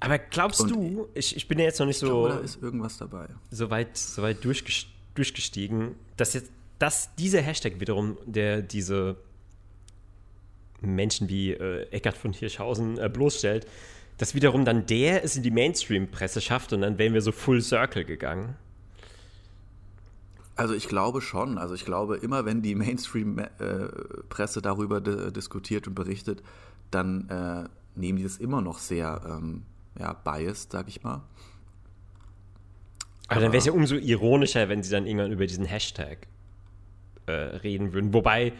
Aber 0.00 0.18
glaubst 0.18 0.60
Und 0.60 0.70
du, 0.70 1.08
ich, 1.14 1.34
ich 1.36 1.48
bin 1.48 1.58
ja 1.58 1.64
jetzt 1.64 1.80
noch 1.80 1.86
nicht 1.86 2.00
Ich 2.02 2.08
glaube, 2.08 2.30
so, 2.30 2.36
da 2.36 2.40
ist 2.44 2.62
irgendwas 2.62 2.98
dabei. 2.98 3.26
so 3.50 3.68
weit, 3.70 3.96
so 3.96 4.22
weit 4.22 4.44
durchges- 4.44 4.86
durchgestiegen, 5.14 5.94
dass 6.16 6.34
jetzt 6.34 6.50
dass 6.78 7.12
dieser 7.16 7.40
Hashtag 7.40 7.80
wiederum, 7.80 8.16
der 8.24 8.62
diese 8.62 9.16
Menschen 10.80 11.28
wie 11.28 11.50
äh, 11.50 11.88
Eckart 11.90 12.16
von 12.16 12.32
Hirschhausen 12.32 12.98
äh, 12.98 13.08
bloßstellt, 13.12 13.66
dass 14.16 14.36
wiederum 14.36 14.64
dann 14.64 14.86
der 14.86 15.24
es 15.24 15.34
in 15.34 15.42
die 15.42 15.50
Mainstream-Presse 15.50 16.40
schafft 16.40 16.72
und 16.72 16.82
dann 16.82 16.96
wären 16.98 17.14
wir 17.14 17.20
so 17.20 17.32
full 17.32 17.60
circle 17.62 18.04
gegangen. 18.04 18.54
Also 20.54 20.74
ich 20.74 20.86
glaube 20.88 21.20
schon. 21.20 21.58
Also 21.58 21.74
ich 21.74 21.84
glaube, 21.84 22.16
immer 22.18 22.44
wenn 22.44 22.62
die 22.62 22.76
Mainstream-Presse 22.76 24.62
darüber 24.62 25.00
di- 25.00 25.32
diskutiert 25.32 25.88
und 25.88 25.94
berichtet, 25.94 26.42
dann 26.92 27.28
äh, 27.28 27.68
nehmen 27.98 28.18
die 28.18 28.24
das 28.24 28.36
immer 28.36 28.60
noch 28.60 28.78
sehr 28.78 29.20
ähm, 29.28 29.62
ja, 29.98 30.12
biased, 30.12 30.72
sag 30.72 30.88
ich 30.88 31.02
mal. 31.02 31.22
Aber 33.28 33.40
dann 33.40 33.52
wäre 33.52 33.58
es 33.58 33.66
ja 33.66 33.72
umso 33.72 33.96
ironischer, 33.96 34.68
wenn 34.68 34.82
sie 34.82 34.90
dann 34.90 35.06
irgendwann 35.06 35.32
über 35.32 35.46
diesen 35.46 35.66
Hashtag 35.66 36.28
äh, 37.26 37.32
reden 37.32 37.92
würden. 37.92 38.14
Wobei, 38.14 38.54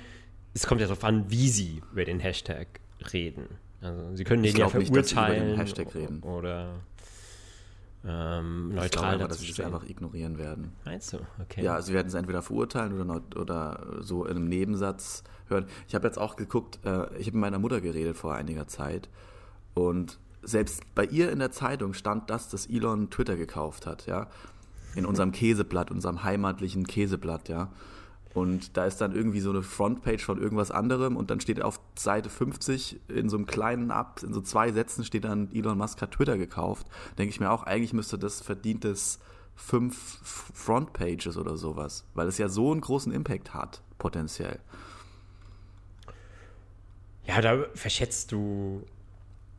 es 0.53 0.67
kommt 0.67 0.81
ja 0.81 0.87
darauf 0.87 1.05
an, 1.05 1.31
wie 1.31 1.49
sie 1.49 1.83
über 1.93 2.05
den 2.05 2.21
Hashtag 2.21 2.67
reden. 3.13 3.47
Also 3.81 4.15
sie 4.17 4.25
können 4.25 4.43
den 4.43 4.53
ja 4.53 4.57
glaub 4.57 4.75
nicht, 4.75 4.91
über 4.91 5.01
den 5.01 5.09
verurteilen 5.09 5.57
Hashtag 5.57 5.95
reden. 5.95 6.23
oder 6.23 6.81
ähm, 8.05 8.71
Ich 8.71 8.75
glaube 8.75 8.75
neutral 8.75 9.15
einfach, 9.15 9.29
dass 9.29 9.41
sie 9.41 9.51
es 9.51 9.61
einfach 9.61 9.89
ignorieren 9.89 10.37
werden. 10.37 10.73
Meinst 10.85 11.15
du? 11.15 11.19
Okay. 11.41 11.63
Ja, 11.63 11.81
sie 11.81 11.95
werden 11.95 12.09
es 12.09 12.15
entweder 12.15 12.43
verurteilen 12.43 13.01
oder, 13.01 13.23
oder 13.41 13.87
so 14.01 14.25
in 14.27 14.37
einem 14.37 14.49
Nebensatz 14.49 15.23
hören. 15.49 15.67
Ich 15.87 15.95
habe 15.95 16.07
jetzt 16.07 16.19
auch 16.19 16.37
geguckt, 16.37 16.81
äh, 16.85 17.07
ich 17.19 17.29
habe 17.29 17.37
mit 17.37 17.41
meiner 17.43 17.59
Mutter 17.59 17.81
geredet 17.81 18.17
vor 18.17 18.35
einiger 18.35 18.67
Zeit 18.67 19.09
und 19.75 20.19
selbst 20.49 20.83
bei 20.95 21.05
ihr 21.05 21.31
in 21.31 21.39
der 21.39 21.53
Zeitung 21.53 21.95
stand 21.95 22.31
das, 22.31 22.49
dass 22.49 22.67
Elon 22.67 23.11
Twitter 23.11 23.37
gekauft 23.37 23.87
hat, 23.87 24.07
ja. 24.07 24.29
In 24.95 25.07
unserem 25.07 25.33
Käseblatt, 25.33 25.91
unserem 25.91 26.25
heimatlichen 26.25 26.87
Käseblatt, 26.87 27.49
ja. 27.49 27.71
Und 28.35 28.77
da 28.77 28.85
ist 28.85 29.01
dann 29.01 29.15
irgendwie 29.15 29.41
so 29.41 29.51
eine 29.51 29.63
Frontpage 29.63 30.25
von 30.25 30.41
irgendwas 30.41 30.71
anderem 30.71 31.17
und 31.17 31.31
dann 31.31 31.41
steht 31.41 31.63
auf 31.63 31.81
Seite 31.97 32.31
50 32.31 33.01
in 33.09 33.29
so 33.29 33.37
einem 33.37 33.47
kleinen 33.47 33.91
Ab, 33.91 34.21
in 34.23 34.33
so 34.33 34.41
zwei 34.41 34.71
Sätzen 34.71 35.05
steht 35.05 35.25
dann, 35.25 35.51
Elon 35.53 35.79
Musk 35.79 36.01
hat 36.03 36.13
Twitter 36.13 36.39
gekauft. 36.39 36.87
Denke 37.17 37.31
ich 37.31 37.41
mir 37.41 37.51
auch, 37.51 37.65
eigentlich 37.65 37.93
müsste 37.93 38.19
das 38.19 38.41
verdientes 38.41 39.19
fünf 39.57 40.21
Frontpages 40.55 41.37
oder 41.37 41.57
sowas, 41.57 42.05
weil 42.15 42.29
es 42.29 42.39
ja 42.39 42.49
so 42.49 42.71
einen 42.71 42.81
großen 42.81 43.13
Impact 43.13 43.55
hat, 43.55 43.83
potenziell. 43.99 44.61
Ja, 47.27 47.41
da 47.41 47.67
verschätzt 47.75 48.33
du, 48.33 48.85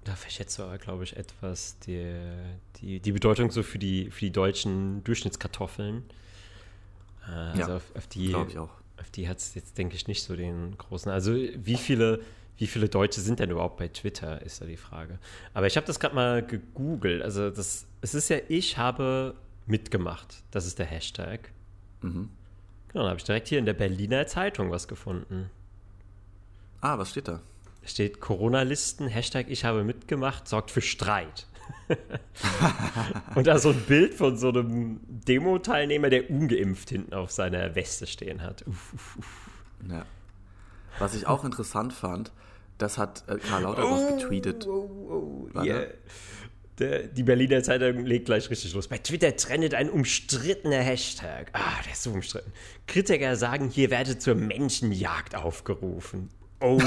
da 0.09 0.15
verschätzt 0.15 0.57
du 0.57 0.63
aber, 0.63 0.77
glaube 0.79 1.03
ich, 1.03 1.15
etwas 1.15 1.77
die, 1.79 2.11
die, 2.81 2.99
die 2.99 3.11
Bedeutung 3.11 3.51
so 3.51 3.61
für 3.63 3.77
die, 3.79 4.09
für 4.09 4.21
die 4.21 4.31
deutschen 4.31 5.03
Durchschnittskartoffeln. 5.03 6.03
Äh, 7.27 7.31
also 7.31 7.59
Ja, 7.61 7.75
auf, 7.77 7.95
auf 7.95 8.07
die, 8.07 8.29
Glaube 8.29 8.49
ich 8.51 8.57
auch. 8.57 8.71
auf 8.99 9.09
die 9.11 9.29
hat 9.29 9.37
es 9.37 9.53
jetzt, 9.55 9.77
denke 9.77 9.95
ich, 9.95 10.07
nicht 10.07 10.23
so 10.23 10.35
den 10.35 10.77
großen. 10.77 11.11
Also 11.11 11.33
wie 11.33 11.77
viele, 11.77 12.21
wie 12.57 12.65
viele 12.67 12.89
Deutsche 12.89 13.21
sind 13.21 13.39
denn 13.39 13.51
überhaupt 13.51 13.77
bei 13.77 13.87
Twitter, 13.87 14.41
ist 14.41 14.61
da 14.61 14.65
die 14.65 14.77
Frage. 14.77 15.19
Aber 15.53 15.67
ich 15.67 15.77
habe 15.77 15.85
das 15.85 15.99
gerade 15.99 16.15
mal 16.15 16.43
gegoogelt. 16.45 17.21
Also 17.21 17.49
das, 17.51 17.85
es 18.01 18.15
ist 18.15 18.29
ja, 18.29 18.37
ich 18.47 18.77
habe 18.77 19.35
mitgemacht. 19.67 20.41
Das 20.51 20.65
ist 20.65 20.79
der 20.79 20.87
Hashtag. 20.87 21.51
Mhm. 22.01 22.29
Genau, 22.91 23.03
da 23.03 23.09
habe 23.11 23.19
ich 23.19 23.25
direkt 23.25 23.47
hier 23.47 23.59
in 23.59 23.65
der 23.65 23.73
Berliner 23.75 24.25
Zeitung 24.25 24.71
was 24.71 24.87
gefunden. 24.87 25.51
Ah, 26.81 26.97
was 26.97 27.11
steht 27.11 27.27
da? 27.27 27.41
Steht 27.89 28.19
Corona-Listen, 28.19 29.07
Hashtag 29.07 29.47
ich 29.49 29.65
habe 29.65 29.83
mitgemacht, 29.83 30.47
sorgt 30.47 30.71
für 30.71 30.81
Streit. 30.81 31.47
und 33.35 33.47
da 33.47 33.57
so 33.59 33.69
ein 33.69 33.81
Bild 33.81 34.13
von 34.13 34.37
so 34.37 34.49
einem 34.49 34.99
Demo-Teilnehmer, 35.07 36.09
der 36.09 36.29
ungeimpft 36.29 36.89
hinten 36.89 37.13
auf 37.13 37.31
seiner 37.31 37.75
Weste 37.75 38.07
stehen 38.07 38.41
hat. 38.41 38.65
Uff, 38.67 38.93
uff, 38.93 39.17
uff. 39.17 39.49
Ja. 39.89 40.05
Was 40.99 41.15
ich 41.15 41.27
auch 41.27 41.43
interessant 41.43 41.93
fand, 41.93 42.31
das 42.77 42.97
hat 42.97 43.23
äh, 43.27 43.37
Karl 43.37 43.63
Lauterbach 43.63 44.17
getweetet. 44.17 44.65
Warte. 44.67 45.67
Yeah. 45.67 45.87
Der, 46.79 47.03
die 47.07 47.23
Berliner 47.23 47.61
Zeitung 47.61 48.05
legt 48.05 48.25
gleich 48.25 48.49
richtig 48.49 48.73
los. 48.73 48.87
Bei 48.87 48.97
Twitter 48.97 49.35
trendet 49.35 49.73
ein 49.73 49.89
umstrittener 49.89 50.79
Hashtag. 50.79 51.49
Ah, 51.51 51.81
der 51.83 51.91
ist 51.91 52.03
so 52.03 52.11
umstritten. 52.11 52.53
Kritiker 52.87 53.35
sagen, 53.35 53.69
hier 53.69 53.89
werde 53.89 54.17
zur 54.17 54.35
Menschenjagd 54.35 55.35
aufgerufen. 55.35 56.29
Oh. 56.61 56.79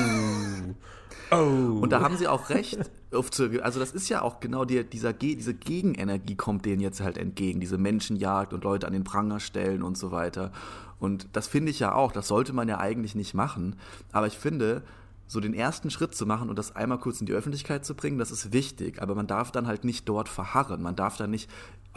Oh. 1.30 1.80
Und 1.80 1.90
da 1.90 2.02
haben 2.02 2.16
sie 2.16 2.28
auch 2.28 2.50
recht. 2.50 2.78
Also 3.10 3.80
das 3.80 3.92
ist 3.92 4.08
ja 4.08 4.22
auch 4.22 4.40
genau 4.40 4.64
die, 4.64 4.84
dieser, 4.84 5.12
diese 5.12 5.54
Gegenenergie 5.54 6.34
kommt 6.34 6.66
denen 6.66 6.80
jetzt 6.80 7.00
halt 7.00 7.16
entgegen. 7.16 7.60
Diese 7.60 7.78
Menschenjagd 7.78 8.52
und 8.52 8.64
Leute 8.64 8.86
an 8.86 8.92
den 8.92 9.04
Pranger 9.04 9.40
stellen 9.40 9.82
und 9.82 9.96
so 9.96 10.10
weiter. 10.10 10.52
Und 10.98 11.28
das 11.32 11.48
finde 11.48 11.70
ich 11.70 11.80
ja 11.80 11.94
auch, 11.94 12.12
das 12.12 12.28
sollte 12.28 12.52
man 12.52 12.68
ja 12.68 12.78
eigentlich 12.78 13.14
nicht 13.14 13.34
machen. 13.34 13.76
Aber 14.12 14.26
ich 14.26 14.38
finde, 14.38 14.82
so 15.26 15.40
den 15.40 15.54
ersten 15.54 15.90
Schritt 15.90 16.14
zu 16.14 16.26
machen 16.26 16.50
und 16.50 16.58
das 16.58 16.76
einmal 16.76 16.98
kurz 16.98 17.20
in 17.20 17.26
die 17.26 17.32
Öffentlichkeit 17.32 17.86
zu 17.86 17.94
bringen, 17.94 18.18
das 18.18 18.30
ist 18.30 18.52
wichtig. 18.52 19.00
Aber 19.00 19.14
man 19.14 19.26
darf 19.26 19.50
dann 19.50 19.66
halt 19.66 19.84
nicht 19.84 20.06
dort 20.08 20.28
verharren. 20.28 20.82
Man 20.82 20.96
darf 20.96 21.16
dann 21.16 21.30
nicht 21.30 21.50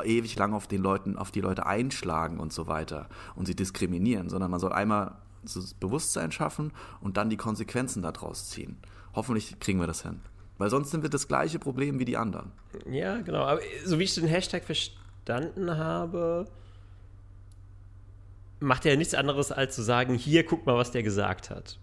ewig 0.03 0.37
lang 0.37 0.53
auf 0.53 0.67
den 0.67 0.81
Leuten, 0.81 1.17
auf 1.17 1.31
die 1.31 1.41
Leute 1.41 1.65
einschlagen 1.65 2.39
und 2.39 2.53
so 2.53 2.67
weiter 2.67 3.07
und 3.35 3.45
sie 3.45 3.55
diskriminieren, 3.55 4.29
sondern 4.29 4.51
man 4.51 4.59
soll 4.59 4.73
einmal 4.73 5.17
Bewusstsein 5.79 6.31
schaffen 6.31 6.71
und 7.01 7.17
dann 7.17 7.29
die 7.29 7.37
Konsequenzen 7.37 8.01
daraus 8.01 8.49
ziehen. 8.49 8.77
Hoffentlich 9.13 9.59
kriegen 9.59 9.79
wir 9.79 9.87
das 9.87 10.03
hin. 10.03 10.21
Weil 10.57 10.69
sonst 10.69 10.91
sind 10.91 11.03
wir 11.03 11.09
das 11.09 11.27
gleiche 11.27 11.59
Problem 11.59 11.99
wie 11.99 12.05
die 12.05 12.17
anderen. 12.17 12.51
Ja, 12.89 13.21
genau. 13.21 13.43
Aber 13.43 13.61
so 13.83 13.99
wie 13.99 14.03
ich 14.03 14.15
den 14.15 14.27
Hashtag 14.27 14.63
verstanden 14.63 15.77
habe, 15.77 16.47
macht 18.59 18.85
er 18.85 18.93
ja 18.93 18.97
nichts 18.97 19.13
anderes, 19.13 19.51
als 19.51 19.75
zu 19.75 19.81
sagen, 19.81 20.15
hier, 20.15 20.45
guck 20.45 20.65
mal, 20.65 20.77
was 20.77 20.91
der 20.91 21.03
gesagt 21.03 21.49
hat. 21.49 21.77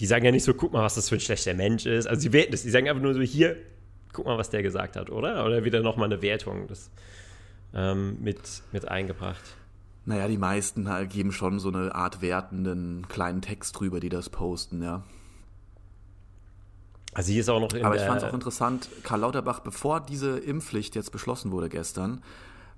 Die 0.00 0.06
sagen 0.06 0.24
ja 0.24 0.32
nicht 0.32 0.44
so, 0.44 0.54
guck 0.54 0.72
mal, 0.72 0.82
was 0.82 0.94
das 0.94 1.08
für 1.08 1.16
ein 1.16 1.20
schlechter 1.20 1.54
Mensch 1.54 1.86
ist. 1.86 2.06
Also 2.06 2.20
sie 2.20 2.32
werten 2.32 2.52
das. 2.52 2.62
Die 2.62 2.70
sagen 2.70 2.88
einfach 2.88 3.02
nur 3.02 3.14
so, 3.14 3.20
hier, 3.20 3.56
guck 4.12 4.26
mal, 4.26 4.38
was 4.38 4.50
der 4.50 4.62
gesagt 4.62 4.96
hat, 4.96 5.10
oder? 5.10 5.44
Oder 5.46 5.64
wieder 5.64 5.80
nochmal 5.80 6.06
eine 6.06 6.22
Wertung 6.22 6.66
das, 6.66 6.90
ähm, 7.74 8.18
mit, 8.20 8.40
mit 8.72 8.88
eingebracht. 8.88 9.56
Naja, 10.04 10.28
die 10.28 10.38
meisten 10.38 10.88
halt 10.88 11.10
geben 11.10 11.30
schon 11.30 11.60
so 11.60 11.68
eine 11.68 11.94
Art 11.94 12.22
wertenden 12.22 13.06
kleinen 13.08 13.42
Text 13.42 13.78
drüber, 13.78 14.00
die 14.00 14.08
das 14.08 14.30
posten, 14.30 14.82
ja. 14.82 15.02
Also 17.12 17.32
hier 17.32 17.40
ist 17.40 17.48
auch 17.48 17.60
noch 17.60 17.74
Aber 17.82 17.96
ich 17.96 18.02
fand 18.02 18.22
es 18.22 18.28
auch 18.28 18.34
interessant, 18.34 18.88
Karl 19.02 19.20
Lauterbach, 19.20 19.60
bevor 19.60 20.00
diese 20.00 20.38
Impfpflicht 20.38 20.94
jetzt 20.94 21.10
beschlossen 21.10 21.50
wurde 21.50 21.68
gestern, 21.68 22.22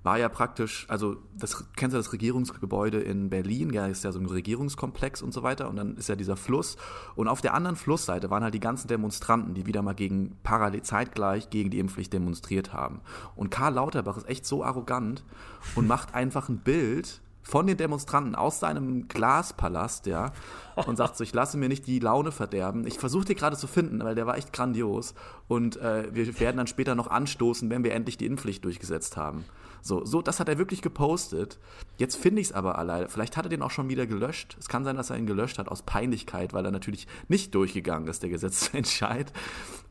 war 0.03 0.19
ja 0.19 0.27
praktisch, 0.27 0.85
also 0.89 1.15
das 1.35 1.65
kennst 1.75 1.93
du 1.93 1.97
das 1.97 2.11
Regierungsgebäude 2.11 2.99
in 2.99 3.29
Berlin, 3.29 3.71
ja, 3.71 3.87
ist 3.87 4.03
ja 4.03 4.11
so 4.11 4.19
ein 4.19 4.25
Regierungskomplex 4.25 5.21
und 5.21 5.33
so 5.33 5.43
weiter. 5.43 5.69
Und 5.69 5.77
dann 5.77 5.95
ist 5.95 6.09
ja 6.09 6.15
dieser 6.15 6.35
Fluss. 6.35 6.75
Und 7.15 7.29
auf 7.29 7.41
der 7.41 7.53
anderen 7.53 7.77
Flussseite 7.77 8.29
waren 8.29 8.43
halt 8.43 8.53
die 8.53 8.59
ganzen 8.59 8.89
Demonstranten, 8.89 9.53
die 9.53 9.65
wieder 9.65 9.81
mal 9.81 9.95
gegen 9.95 10.37
parallel 10.43 10.81
zeitgleich 10.81 11.49
gegen 11.49 11.69
die 11.69 11.79
Impfpflicht 11.79 12.11
demonstriert 12.11 12.73
haben. 12.73 12.99
Und 13.35 13.49
Karl 13.49 13.75
Lauterbach 13.75 14.17
ist 14.17 14.29
echt 14.29 14.45
so 14.45 14.63
arrogant 14.63 15.23
und 15.75 15.87
macht 15.87 16.13
einfach 16.13 16.49
ein 16.49 16.59
Bild 16.59 17.21
von 17.41 17.67
den 17.67 17.77
Demonstranten 17.77 18.35
aus 18.35 18.59
seinem 18.59 19.07
Glaspalast, 19.07 20.05
ja, 20.05 20.31
und 20.87 20.95
sagt 20.95 21.17
so, 21.17 21.23
ich 21.23 21.33
lasse 21.33 21.57
mir 21.57 21.69
nicht 21.69 21.87
die 21.87 21.99
Laune 21.99 22.31
verderben. 22.31 22.87
Ich 22.87 22.99
versuche 22.99 23.25
den 23.25 23.35
gerade 23.35 23.57
zu 23.57 23.67
finden, 23.67 24.03
weil 24.03 24.15
der 24.15 24.25
war 24.25 24.37
echt 24.37 24.53
grandios. 24.53 25.13
Und 25.47 25.77
äh, 25.77 26.13
wir 26.13 26.39
werden 26.39 26.57
dann 26.57 26.67
später 26.67 26.95
noch 26.95 27.07
anstoßen, 27.07 27.69
wenn 27.69 27.83
wir 27.83 27.93
endlich 27.93 28.17
die 28.17 28.25
Impfpflicht 28.25 28.63
durchgesetzt 28.63 29.17
haben. 29.17 29.45
So, 29.81 30.05
so, 30.05 30.21
das 30.21 30.39
hat 30.39 30.47
er 30.47 30.57
wirklich 30.57 30.81
gepostet. 30.81 31.59
Jetzt 31.97 32.15
finde 32.15 32.39
ich 32.39 32.47
es 32.47 32.53
aber 32.53 32.77
alleine. 32.77 33.09
Vielleicht 33.09 33.35
hat 33.35 33.45
er 33.45 33.49
den 33.49 33.61
auch 33.61 33.71
schon 33.71 33.89
wieder 33.89 34.07
gelöscht. 34.07 34.55
Es 34.57 34.69
kann 34.69 34.85
sein, 34.85 34.95
dass 34.95 35.09
er 35.09 35.17
ihn 35.17 35.25
gelöscht 35.25 35.59
hat 35.59 35.67
aus 35.67 35.81
Peinlichkeit, 35.81 36.53
weil 36.53 36.63
er 36.63 36.71
natürlich 36.71 37.05
nicht 37.27 37.53
durchgegangen 37.53 38.07
ist, 38.07 38.23
der 38.23 38.29
Gesetzentscheid. 38.29 39.33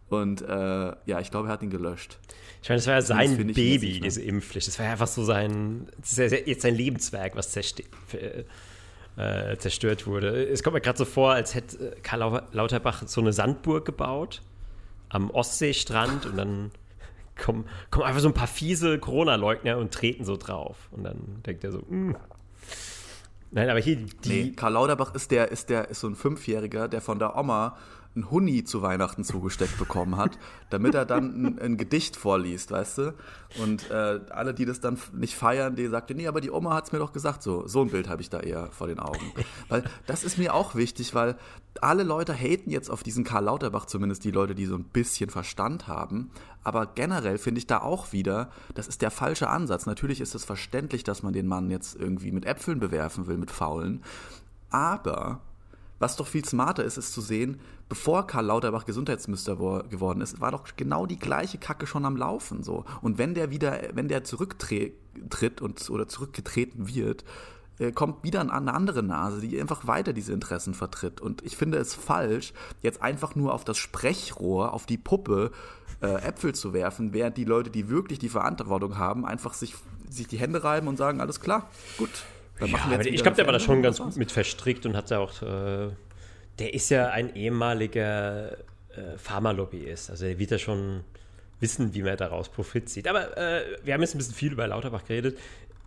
Und 0.08 0.42
äh, 0.42 0.92
ja, 1.06 1.20
ich 1.20 1.30
glaube, 1.30 1.48
er 1.48 1.52
hat 1.52 1.62
ihn 1.62 1.70
gelöscht. 1.70 2.18
Ich 2.62 2.68
meine, 2.68 2.78
das 2.78 2.86
war 2.86 2.94
ja 2.94 3.02
sein 3.02 3.36
Baby, 3.36 3.94
ne? 3.94 4.00
diese 4.00 4.22
Impfpflicht. 4.22 4.68
Das 4.68 4.78
war 4.78 4.86
ja 4.86 4.92
einfach 4.92 5.06
so 5.06 5.24
sein, 5.24 5.88
das 6.00 6.18
ist 6.18 6.32
ja 6.32 6.38
jetzt 6.38 6.62
sein 6.62 6.74
Lebenswerk, 6.74 7.34
was 7.34 7.54
äh, 7.56 8.44
zerstört 9.58 10.06
wurde. 10.06 10.44
Es 10.46 10.62
kommt 10.62 10.74
mir 10.74 10.80
gerade 10.80 10.96
so 10.98 11.04
vor, 11.04 11.32
als 11.32 11.54
hätte 11.54 11.96
Karl 12.02 12.20
Lau- 12.20 12.42
Lauterbach 12.52 13.02
so 13.06 13.20
eine 13.20 13.32
Sandburg 13.32 13.84
gebaut 13.84 14.40
am 15.10 15.30
Ostseestrand 15.30 16.24
und 16.24 16.36
dann 16.38 16.70
kommen, 17.38 17.66
kommen 17.90 18.06
einfach 18.06 18.22
so 18.22 18.28
ein 18.28 18.34
paar 18.34 18.46
fiese 18.46 18.98
Corona-Leugner 18.98 19.76
und 19.76 19.92
treten 19.92 20.24
so 20.24 20.36
drauf. 20.38 20.88
Und 20.92 21.04
dann 21.04 21.42
denkt 21.44 21.62
er 21.64 21.72
so, 21.72 21.80
mm. 21.80 22.16
Nein, 23.50 23.68
aber 23.68 23.80
hier 23.80 23.96
die. 23.96 24.28
Nee, 24.28 24.52
Karl 24.56 24.72
Lauterbach 24.72 25.14
ist 25.14 25.30
der, 25.30 25.50
ist 25.52 25.68
der, 25.68 25.88
ist 25.90 26.00
so 26.00 26.08
ein 26.08 26.14
Fünfjähriger, 26.14 26.88
der 26.88 27.02
von 27.02 27.18
der 27.18 27.36
Oma 27.36 27.76
ein 28.14 28.30
Huni 28.30 28.64
zu 28.64 28.82
Weihnachten 28.82 29.24
zugesteckt 29.24 29.78
bekommen 29.78 30.16
hat, 30.16 30.38
damit 30.70 30.94
er 30.94 31.06
dann 31.06 31.44
ein, 31.46 31.58
ein 31.58 31.76
Gedicht 31.76 32.16
vorliest, 32.16 32.70
weißt 32.70 32.98
du? 32.98 33.14
Und 33.62 33.90
äh, 33.90 34.20
alle, 34.30 34.54
die 34.54 34.64
das 34.64 34.80
dann 34.80 34.98
nicht 35.12 35.34
feiern, 35.34 35.76
die 35.76 35.86
sagten, 35.86 36.16
nee, 36.16 36.26
aber 36.26 36.40
die 36.40 36.50
Oma 36.50 36.74
hat 36.74 36.86
es 36.86 36.92
mir 36.92 36.98
doch 36.98 37.12
gesagt, 37.12 37.42
so, 37.42 37.66
so 37.66 37.82
ein 37.82 37.90
Bild 37.90 38.08
habe 38.08 38.20
ich 38.20 38.30
da 38.30 38.40
eher 38.40 38.66
vor 38.70 38.86
den 38.86 38.98
Augen. 38.98 39.32
Weil 39.68 39.84
das 40.06 40.24
ist 40.24 40.38
mir 40.38 40.54
auch 40.54 40.74
wichtig, 40.74 41.14
weil 41.14 41.36
alle 41.80 42.02
Leute 42.02 42.34
haten 42.34 42.70
jetzt 42.70 42.90
auf 42.90 43.02
diesen 43.02 43.24
Karl 43.24 43.44
Lauterbach, 43.44 43.86
zumindest 43.86 44.24
die 44.24 44.30
Leute, 44.30 44.54
die 44.54 44.66
so 44.66 44.74
ein 44.74 44.84
bisschen 44.84 45.30
Verstand 45.30 45.88
haben. 45.88 46.30
Aber 46.64 46.86
generell 46.86 47.38
finde 47.38 47.58
ich 47.58 47.66
da 47.66 47.80
auch 47.80 48.12
wieder, 48.12 48.50
das 48.74 48.88
ist 48.88 49.02
der 49.02 49.10
falsche 49.10 49.48
Ansatz. 49.48 49.86
Natürlich 49.86 50.20
ist 50.20 50.34
es 50.34 50.44
verständlich, 50.44 51.02
dass 51.02 51.22
man 51.22 51.32
den 51.32 51.46
Mann 51.46 51.70
jetzt 51.70 51.96
irgendwie 51.96 52.30
mit 52.30 52.44
Äpfeln 52.44 52.78
bewerfen 52.78 53.26
will, 53.26 53.38
mit 53.38 53.50
Faulen. 53.50 54.02
Aber 54.70 55.40
was 56.02 56.16
doch 56.16 56.26
viel 56.26 56.44
smarter 56.44 56.84
ist, 56.84 56.98
ist 56.98 57.12
zu 57.12 57.20
sehen, 57.20 57.60
bevor 57.88 58.26
Karl 58.26 58.46
Lauterbach 58.46 58.84
Gesundheitsminister 58.84 59.56
geworden 59.56 60.20
ist, 60.20 60.40
war 60.40 60.50
doch 60.50 60.64
genau 60.76 61.06
die 61.06 61.18
gleiche 61.18 61.58
Kacke 61.58 61.86
schon 61.86 62.04
am 62.04 62.16
Laufen. 62.16 62.62
So. 62.62 62.84
Und 63.00 63.18
wenn 63.18 63.34
der 63.34 63.50
wieder, 63.50 63.80
wenn 63.94 64.08
der 64.08 64.24
zurücktritt 64.24 65.60
und, 65.60 65.88
oder 65.88 66.08
zurückgetreten 66.08 66.92
wird, 66.92 67.24
äh, 67.78 67.92
kommt 67.92 68.24
wieder 68.24 68.40
eine 68.40 68.74
andere 68.74 69.02
Nase, 69.02 69.40
die 69.40 69.60
einfach 69.60 69.86
weiter 69.86 70.12
diese 70.12 70.32
Interessen 70.32 70.74
vertritt. 70.74 71.20
Und 71.20 71.42
ich 71.44 71.56
finde 71.56 71.78
es 71.78 71.94
falsch, 71.94 72.52
jetzt 72.82 73.00
einfach 73.00 73.36
nur 73.36 73.54
auf 73.54 73.64
das 73.64 73.78
Sprechrohr, 73.78 74.72
auf 74.72 74.86
die 74.86 74.98
Puppe 74.98 75.52
äh, 76.00 76.14
Äpfel 76.16 76.54
zu 76.54 76.72
werfen, 76.72 77.12
während 77.12 77.36
die 77.36 77.44
Leute, 77.44 77.70
die 77.70 77.88
wirklich 77.88 78.18
die 78.18 78.28
Verantwortung 78.28 78.98
haben, 78.98 79.24
einfach 79.24 79.54
sich, 79.54 79.76
sich 80.10 80.26
die 80.26 80.38
Hände 80.38 80.64
reiben 80.64 80.88
und 80.88 80.96
sagen, 80.96 81.20
alles 81.20 81.40
klar, 81.40 81.70
gut, 81.96 82.10
ja, 82.66 83.00
ich 83.00 83.22
glaube, 83.22 83.36
der 83.36 83.46
war 83.46 83.52
da 83.52 83.60
schon 83.60 83.82
ganz 83.82 83.98
gut 83.98 84.16
mit 84.16 84.32
verstrickt 84.32 84.86
und 84.86 84.96
hat 84.96 85.10
ja 85.10 85.18
auch. 85.18 85.42
Äh, 85.42 85.90
der 86.58 86.74
ist 86.74 86.90
ja 86.90 87.08
ein 87.08 87.34
ehemaliger 87.34 88.52
äh, 88.52 89.16
Pharmalobbyist. 89.16 90.10
Also 90.10 90.26
der 90.26 90.38
wird 90.38 90.50
ja 90.50 90.58
schon 90.58 91.02
wissen, 91.60 91.94
wie 91.94 92.02
man 92.02 92.16
daraus 92.16 92.50
Profit 92.50 92.88
zieht. 92.88 93.08
Aber 93.08 93.36
äh, 93.36 93.62
wir 93.82 93.94
haben 93.94 94.02
jetzt 94.02 94.14
ein 94.14 94.18
bisschen 94.18 94.34
viel 94.34 94.52
über 94.52 94.66
Lauterbach 94.66 95.04
geredet. 95.04 95.38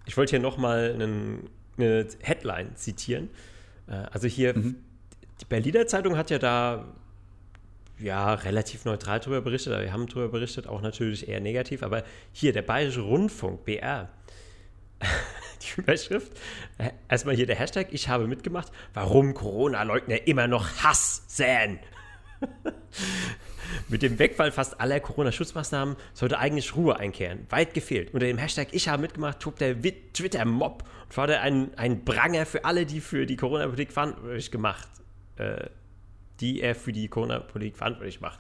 Ich 0.06 0.18
wollte 0.18 0.32
hier 0.32 0.40
nochmal 0.40 0.96
eine 0.96 2.08
Headline 2.22 2.76
zitieren. 2.76 3.30
Äh, 3.88 3.94
also 4.12 4.28
hier, 4.28 4.58
mhm. 4.58 4.78
die 5.42 5.46
Berliner 5.46 5.86
Zeitung 5.88 6.18
hat 6.18 6.30
ja 6.30 6.40
da 6.40 6.86
ja, 8.00 8.34
relativ 8.34 8.86
neutral 8.86 9.20
darüber 9.20 9.42
berichtet, 9.42 9.80
wir 9.80 9.94
haben 9.94 10.08
darüber 10.08 10.28
berichtet, 10.28 10.68
auch 10.68 10.82
natürlich 10.82 11.30
eher 11.30 11.40
negativ, 11.40 11.82
aber 11.82 12.04
hier, 12.34 12.52
der 12.52 12.62
Bayerische 12.62 13.00
Rundfunk, 13.00 13.64
BR, 13.64 14.10
Überschrift. 15.78 16.32
Äh, 16.78 16.92
erstmal 17.10 17.36
hier 17.36 17.46
der 17.46 17.56
Hashtag, 17.56 17.88
ich 17.92 18.10
habe 18.10 18.28
mitgemacht. 18.28 18.72
Warum 18.94 19.34
Corona-Leugner 19.34 20.28
immer 20.28 20.48
noch 20.48 20.84
Hass 20.84 21.24
säen? 21.28 21.80
Mit 23.90 24.02
dem 24.04 24.20
Wegfall 24.20 24.52
fast 24.52 24.80
aller 24.80 25.00
Corona-Schutzmaßnahmen 25.00 25.96
sollte 26.14 26.38
eigentlich 26.38 26.76
Ruhe 26.76 26.98
einkehren. 26.98 27.48
Weit 27.50 27.74
gefehlt. 27.74 28.14
Unter 28.14 28.28
dem 28.28 28.38
Hashtag 28.38 28.70
Ich 28.72 28.88
habe 28.88 29.02
mitgemacht, 29.02 29.40
tobt 29.40 29.62
der 29.62 29.82
Twitter-Mob 29.82 30.84
und 31.04 31.14
fordert 31.14 31.42
einen, 31.42 31.74
einen 31.76 32.06
Pranger 32.06 32.46
für 32.46 32.66
alle, 32.66 32.86
die 32.86 33.02
für 33.02 33.26
die 33.26 33.36
Corona-Politik 33.36 33.92
verantwortlich 33.92 34.52
gemacht. 34.52 34.88
Äh, 35.38 35.70
die 36.40 36.62
er 36.62 36.76
für 36.76 36.92
die 36.92 37.08
Corona-Politik 37.08 37.78
verantwortlich 37.78 38.22
macht. 38.22 38.40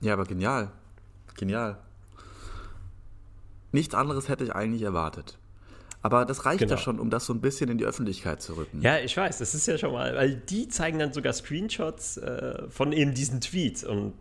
Ja, 0.00 0.12
aber 0.12 0.24
genial. 0.24 0.70
Genial. 1.36 1.78
Nichts 3.74 3.92
anderes 3.92 4.28
hätte 4.28 4.44
ich 4.44 4.54
eigentlich 4.54 4.82
erwartet. 4.82 5.36
Aber 6.00 6.24
das 6.24 6.46
reicht 6.46 6.60
genau. 6.60 6.74
ja 6.74 6.78
schon, 6.78 7.00
um 7.00 7.10
das 7.10 7.26
so 7.26 7.32
ein 7.32 7.40
bisschen 7.40 7.68
in 7.68 7.76
die 7.76 7.84
Öffentlichkeit 7.84 8.40
zu 8.40 8.56
rücken. 8.56 8.80
Ja, 8.80 8.98
ich 8.98 9.16
weiß, 9.16 9.38
das 9.38 9.52
ist 9.52 9.66
ja 9.66 9.76
schon 9.78 9.92
mal, 9.92 10.14
weil 10.14 10.36
die 10.36 10.68
zeigen 10.68 11.00
dann 11.00 11.12
sogar 11.12 11.32
Screenshots 11.32 12.18
äh, 12.18 12.68
von 12.68 12.92
eben 12.92 13.14
diesen 13.14 13.40
Tweets. 13.40 13.82
Und 13.82 14.12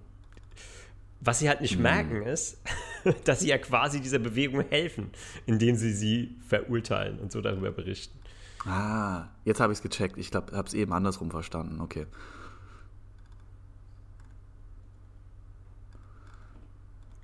was 1.22 1.38
sie 1.38 1.50
halt 1.50 1.62
nicht 1.62 1.76
hm. 1.76 1.84
merken 1.84 2.24
ist, 2.24 2.58
dass 3.26 3.42
sie 3.42 3.50
ja 3.50 3.60
quasi 3.60 4.02
dieser 4.02 4.18
Bewegung 4.18 4.66
helfen, 4.70 5.12
indem 5.46 5.76
sie 5.76 5.94
sie 5.94 6.36
verurteilen 6.48 7.20
und 7.20 7.32
so 7.32 7.40
darüber 7.40 7.72
berichten. 7.72 8.18
Ah, 8.66 9.28
jetzt 9.46 9.60
habe 9.60 9.72
ich 9.72 9.78
es 9.78 9.84
gecheckt. 9.84 10.18
Ich 10.18 10.32
glaube, 10.32 10.58
habe 10.58 10.68
es 10.68 10.74
eben 10.74 10.94
andersrum 10.94 11.30
verstanden. 11.30 11.80
Okay. 11.80 12.08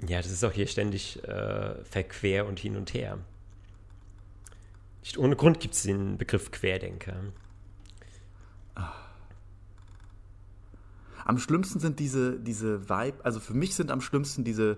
Ja, 0.08 0.22
das 0.22 0.32
ist 0.32 0.44
auch 0.44 0.52
hier 0.52 0.68
ständig 0.68 1.22
äh, 1.24 1.84
verquer 1.84 2.46
und 2.46 2.60
hin 2.60 2.78
und 2.78 2.94
her. 2.94 3.18
Nicht 5.02 5.18
ohne 5.18 5.36
Grund 5.36 5.60
gibt 5.60 5.76
es 5.76 5.84
den 5.84 6.18
Begriff 6.18 6.52
Querdenker. 6.52 7.16
Am 11.26 11.38
schlimmsten 11.38 11.80
sind 11.80 12.00
diese, 12.00 12.40
diese 12.40 12.90
Vibe, 12.90 13.24
also 13.24 13.40
für 13.40 13.54
mich 13.54 13.76
sind 13.76 13.92
am 13.92 14.02
schlimmsten 14.02 14.44
diese 14.44 14.78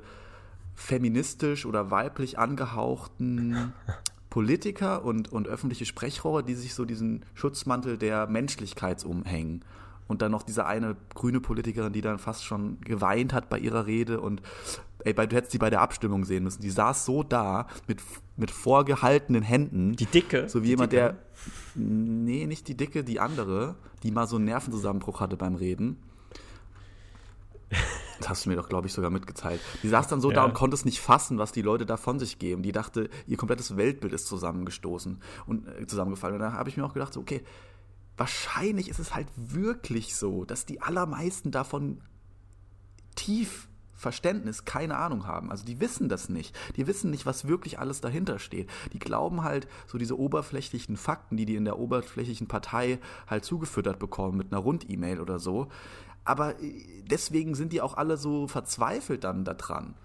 feministisch 0.75 1.65
oder 1.65 1.91
weiblich 1.91 2.39
angehauchten 2.39 3.73
Politiker 4.29 5.03
und, 5.05 5.31
und 5.31 5.47
öffentliche 5.47 5.85
Sprechrohre, 5.85 6.43
die 6.43 6.55
sich 6.55 6.73
so 6.73 6.85
diesen 6.85 7.25
Schutzmantel 7.35 7.97
der 7.97 8.27
Menschlichkeit 8.27 9.03
umhängen. 9.05 9.63
Und 10.07 10.21
dann 10.21 10.31
noch 10.31 10.43
diese 10.43 10.65
eine 10.65 10.97
grüne 11.13 11.39
Politikerin, 11.39 11.93
die 11.93 12.01
dann 12.01 12.19
fast 12.19 12.43
schon 12.43 12.81
geweint 12.81 13.33
hat 13.33 13.49
bei 13.49 13.57
ihrer 13.57 13.85
Rede 13.85 14.19
und 14.19 14.41
ey, 15.03 15.13
du 15.13 15.35
hättest 15.35 15.53
die 15.53 15.57
bei 15.57 15.69
der 15.69 15.81
Abstimmung 15.81 16.25
sehen 16.25 16.43
müssen. 16.43 16.61
Die 16.61 16.69
saß 16.69 17.05
so 17.05 17.23
da 17.23 17.67
mit, 17.87 18.01
mit 18.37 18.51
vorgehaltenen 18.51 19.43
Händen. 19.43 19.95
Die 19.95 20.05
dicke? 20.05 20.49
So 20.49 20.63
wie 20.63 20.69
jemand, 20.69 20.93
der. 20.93 21.17
Nee, 21.75 22.45
nicht 22.45 22.67
die 22.67 22.75
dicke, 22.75 23.03
die 23.03 23.19
andere, 23.19 23.75
die 24.03 24.11
mal 24.11 24.27
so 24.27 24.35
einen 24.35 24.45
Nervenzusammenbruch 24.45 25.19
hatte 25.19 25.37
beim 25.37 25.55
Reden. 25.55 25.97
Das 28.19 28.29
hast 28.29 28.45
du 28.45 28.49
mir 28.49 28.55
doch, 28.55 28.69
glaube 28.69 28.87
ich, 28.87 28.93
sogar 28.93 29.09
mitgeteilt. 29.09 29.61
Die 29.81 29.87
saß 29.87 30.07
dann 30.07 30.21
so 30.21 30.29
ja. 30.29 30.35
da 30.35 30.43
und 30.45 30.53
konnte 30.53 30.75
es 30.75 30.85
nicht 30.85 30.99
fassen, 30.99 31.39
was 31.39 31.51
die 31.51 31.63
Leute 31.63 31.85
da 31.85 31.97
von 31.97 32.19
sich 32.19 32.37
geben. 32.37 32.61
Die 32.61 32.71
dachte, 32.71 33.09
ihr 33.25 33.37
komplettes 33.37 33.77
Weltbild 33.77 34.13
ist 34.13 34.27
zusammengestoßen 34.27 35.19
und 35.47 35.67
äh, 35.67 35.87
zusammengefallen. 35.87 36.35
Und 36.35 36.41
da 36.41 36.53
habe 36.53 36.69
ich 36.69 36.77
mir 36.77 36.85
auch 36.85 36.93
gedacht, 36.93 37.13
so, 37.13 37.19
okay, 37.19 37.41
wahrscheinlich 38.17 38.89
ist 38.89 38.99
es 38.99 39.15
halt 39.15 39.27
wirklich 39.35 40.15
so, 40.15 40.45
dass 40.45 40.65
die 40.65 40.81
allermeisten 40.81 41.49
davon 41.49 42.01
tief 43.15 43.67
Verständnis, 44.01 44.65
keine 44.65 44.97
Ahnung 44.97 45.27
haben. 45.27 45.51
Also 45.51 45.63
die 45.63 45.79
wissen 45.79 46.09
das 46.09 46.27
nicht. 46.27 46.57
Die 46.75 46.87
wissen 46.87 47.11
nicht, 47.11 47.25
was 47.25 47.47
wirklich 47.47 47.79
alles 47.79 48.01
dahinter 48.01 48.39
steht. 48.39 48.69
Die 48.93 48.99
glauben 48.99 49.43
halt 49.43 49.67
so 49.87 49.97
diese 49.97 50.17
oberflächlichen 50.17 50.97
Fakten, 50.97 51.37
die 51.37 51.45
die 51.45 51.55
in 51.55 51.65
der 51.65 51.79
oberflächlichen 51.79 52.47
Partei 52.47 52.99
halt 53.27 53.45
zugefüttert 53.45 53.99
bekommen 53.99 54.37
mit 54.37 54.51
einer 54.51 54.61
Rund-E-Mail 54.61 55.21
oder 55.21 55.39
so. 55.39 55.67
Aber 56.23 56.61
äh, 56.61 57.03
deswegen 57.03 57.55
sind 57.55 57.73
die 57.73 57.81
auch 57.81 57.95
alle 57.95 58.17
so 58.17 58.47
verzweifelt 58.47 59.23
dann 59.23 59.45
daran. 59.45 59.95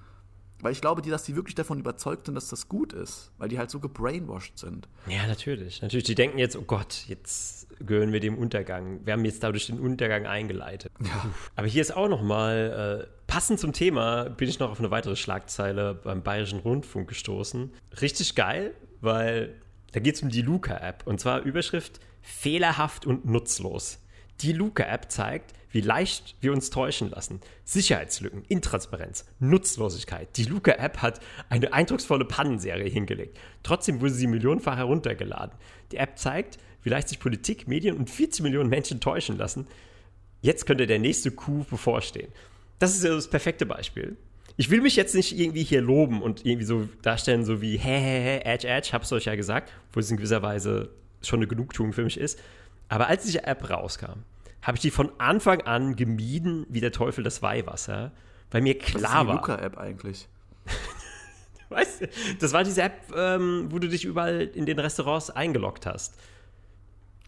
Weil 0.60 0.72
ich 0.72 0.80
glaube, 0.80 1.02
die, 1.02 1.10
dass 1.10 1.24
die 1.24 1.36
wirklich 1.36 1.54
davon 1.54 1.78
überzeugt 1.78 2.26
sind, 2.26 2.34
dass 2.34 2.48
das 2.48 2.68
gut 2.68 2.92
ist, 2.92 3.30
weil 3.36 3.48
die 3.48 3.58
halt 3.58 3.70
so 3.70 3.78
gebrainwashed 3.78 4.58
sind. 4.58 4.88
Ja, 5.06 5.26
natürlich. 5.26 5.82
Natürlich, 5.82 6.04
die 6.04 6.14
denken 6.14 6.38
jetzt, 6.38 6.56
oh 6.56 6.62
Gott, 6.62 7.04
jetzt 7.08 7.68
gehören 7.84 8.12
wir 8.12 8.20
dem 8.20 8.38
Untergang. 8.38 9.04
Wir 9.04 9.12
haben 9.12 9.24
jetzt 9.24 9.42
dadurch 9.42 9.66
den 9.66 9.78
Untergang 9.78 10.26
eingeleitet. 10.26 10.92
Ja. 11.04 11.30
Aber 11.56 11.66
hier 11.66 11.82
ist 11.82 11.94
auch 11.94 12.08
nochmal, 12.08 13.06
äh, 13.06 13.16
passend 13.26 13.60
zum 13.60 13.72
Thema, 13.72 14.30
bin 14.30 14.48
ich 14.48 14.58
noch 14.58 14.70
auf 14.70 14.78
eine 14.78 14.90
weitere 14.90 15.16
Schlagzeile 15.16 15.94
beim 15.94 16.22
Bayerischen 16.22 16.60
Rundfunk 16.60 17.08
gestoßen. 17.08 17.72
Richtig 18.00 18.34
geil, 18.34 18.74
weil 19.00 19.60
da 19.92 20.00
geht 20.00 20.14
es 20.14 20.22
um 20.22 20.30
die 20.30 20.42
Luca-App. 20.42 21.06
Und 21.06 21.20
zwar 21.20 21.42
Überschrift 21.42 22.00
fehlerhaft 22.22 23.06
und 23.06 23.26
nutzlos. 23.26 23.98
Die 24.40 24.52
Luca-App 24.52 25.10
zeigt, 25.10 25.52
wie 25.70 25.80
leicht 25.80 26.36
wir 26.40 26.52
uns 26.52 26.70
täuschen 26.70 27.10
lassen. 27.10 27.40
Sicherheitslücken, 27.64 28.44
Intransparenz, 28.48 29.24
Nutzlosigkeit. 29.40 30.36
Die 30.36 30.44
Luca-App 30.44 30.98
hat 31.02 31.20
eine 31.48 31.72
eindrucksvolle 31.72 32.24
Pannenserie 32.24 32.88
hingelegt. 32.88 33.38
Trotzdem 33.62 34.00
wurde 34.00 34.14
sie 34.14 34.26
millionenfach 34.26 34.76
heruntergeladen. 34.76 35.56
Die 35.92 35.98
App 35.98 36.18
zeigt, 36.18 36.58
wie 36.82 36.90
leicht 36.90 37.08
sich 37.08 37.18
Politik, 37.18 37.68
Medien 37.68 37.96
und 37.96 38.10
40 38.10 38.42
Millionen 38.42 38.70
Menschen 38.70 39.00
täuschen 39.00 39.36
lassen. 39.36 39.66
Jetzt 40.40 40.66
könnte 40.66 40.86
der 40.86 40.98
nächste 40.98 41.30
Coup 41.30 41.68
bevorstehen. 41.68 42.30
Das 42.78 42.94
ist 42.94 43.04
ja 43.04 43.10
das 43.10 43.28
perfekte 43.28 43.66
Beispiel. 43.66 44.16
Ich 44.56 44.70
will 44.70 44.80
mich 44.80 44.96
jetzt 44.96 45.14
nicht 45.14 45.38
irgendwie 45.38 45.64
hier 45.64 45.82
loben 45.82 46.22
und 46.22 46.46
irgendwie 46.46 46.64
so 46.64 46.88
darstellen, 47.02 47.44
so 47.44 47.60
wie, 47.60 47.76
hä, 47.76 47.98
hä, 47.98 48.20
hä, 48.22 48.38
Edge, 48.44 48.68
Edge, 48.68 48.90
hab's 48.92 49.12
euch 49.12 49.26
ja 49.26 49.34
gesagt, 49.34 49.70
wo 49.92 50.00
es 50.00 50.10
in 50.10 50.16
gewisser 50.16 50.42
Weise 50.42 50.90
schon 51.22 51.40
eine 51.40 51.46
Genugtuung 51.46 51.92
für 51.92 52.04
mich 52.04 52.18
ist. 52.18 52.38
Aber 52.88 53.08
als 53.08 53.24
diese 53.24 53.44
App 53.44 53.68
rauskam, 53.68 54.20
habe 54.62 54.76
ich 54.76 54.82
die 54.82 54.90
von 54.90 55.10
Anfang 55.18 55.62
an 55.62 55.96
gemieden 55.96 56.66
wie 56.68 56.80
der 56.80 56.92
Teufel 56.92 57.22
das 57.24 57.42
Weihwasser, 57.42 58.12
weil 58.50 58.62
mir 58.62 58.78
klar 58.78 59.26
war. 59.26 59.36
Was 59.36 59.40
ist 59.42 59.46
die 59.46 59.52
Luca-App 59.52 59.78
eigentlich? 59.78 60.28
weißt 61.68 62.00
du, 62.02 62.08
das 62.40 62.52
war 62.52 62.64
diese 62.64 62.82
App, 62.82 63.12
ähm, 63.14 63.66
wo 63.70 63.78
du 63.78 63.88
dich 63.88 64.04
überall 64.04 64.42
in 64.42 64.66
den 64.66 64.78
Restaurants 64.78 65.30
eingeloggt 65.30 65.86
hast. 65.86 66.14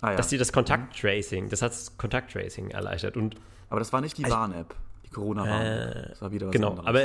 Ah, 0.00 0.10
ja. 0.10 0.16
Dass 0.16 0.28
dir 0.28 0.38
das 0.38 0.52
Kontakttracing, 0.52 1.48
das 1.48 1.62
hat 1.62 1.72
das 1.72 1.96
Kontakttracing 1.96 2.70
erleichtert. 2.70 3.16
Und 3.16 3.34
Aber 3.68 3.80
das 3.80 3.92
war 3.92 4.00
nicht 4.00 4.16
die 4.16 4.24
also, 4.24 4.36
Warn-App. 4.36 4.74
Die 5.06 5.10
Corona-Warn-App. 5.10 5.96
Äh, 5.96 6.08
das 6.10 6.22
war 6.22 6.30
wieder 6.32 6.46
was 6.48 6.52
genau, 6.52 6.70
anderes. 6.70 6.86
aber 6.86 7.02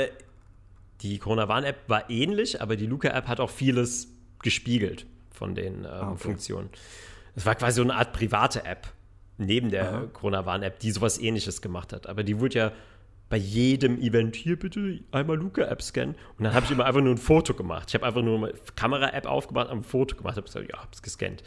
die 1.00 1.18
Corona-Warn-App 1.18 1.88
war 1.88 2.08
ähnlich, 2.08 2.62
aber 2.62 2.76
die 2.76 2.86
Luca-App 2.86 3.26
hat 3.26 3.40
auch 3.40 3.50
vieles 3.50 4.08
gespiegelt 4.42 5.06
von 5.32 5.54
den 5.54 5.84
ähm, 5.84 5.86
Ah, 5.86 6.10
okay. 6.12 6.18
Funktionen. 6.18 6.70
Es 7.34 7.44
war 7.44 7.56
quasi 7.56 7.76
so 7.76 7.82
eine 7.82 7.96
Art 7.96 8.12
private 8.12 8.64
App 8.64 8.86
neben 9.38 9.70
der 9.70 9.88
Aha. 9.88 10.06
Corona-Warn-App, 10.12 10.78
die 10.78 10.90
sowas 10.90 11.18
ähnliches 11.18 11.62
gemacht 11.62 11.92
hat. 11.92 12.06
Aber 12.06 12.22
die 12.22 12.40
wurde 12.40 12.58
ja 12.58 12.72
bei 13.28 13.36
jedem 13.36 13.98
Event 14.00 14.36
hier 14.36 14.58
bitte 14.58 15.00
einmal 15.10 15.36
Luca-App 15.36 15.82
scannen. 15.82 16.14
Und 16.38 16.44
dann 16.44 16.54
habe 16.54 16.66
ich 16.66 16.72
immer 16.72 16.84
einfach 16.84 17.00
nur 17.00 17.14
ein 17.14 17.18
Foto 17.18 17.54
gemacht. 17.54 17.88
Ich 17.88 17.94
habe 17.94 18.06
einfach 18.06 18.22
nur 18.22 18.38
eine 18.38 18.54
Kamera-App 18.76 19.26
aufgemacht, 19.26 19.70
ein 19.70 19.82
Foto 19.82 20.16
gemacht, 20.16 20.36
habe 20.36 20.46
gesagt, 20.46 20.70
ja, 20.70 20.78
habe 20.78 20.90
es 20.92 21.02
gescannt. 21.02 21.42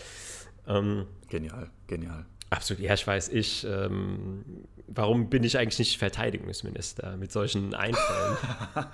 Ähm, 0.67 1.05
Genial, 1.29 1.69
genial. 1.87 2.25
Absolut, 2.49 2.81
ja, 2.81 2.93
ich 2.93 3.05
weiß, 3.05 3.29
ich, 3.29 3.65
ähm, 3.65 4.43
warum 4.87 5.29
bin 5.29 5.43
ich 5.43 5.57
eigentlich 5.57 5.79
nicht 5.79 5.97
Verteidigungsminister 5.97 7.17
mit 7.17 7.31
solchen 7.31 7.73
Einfällen? 7.73 8.37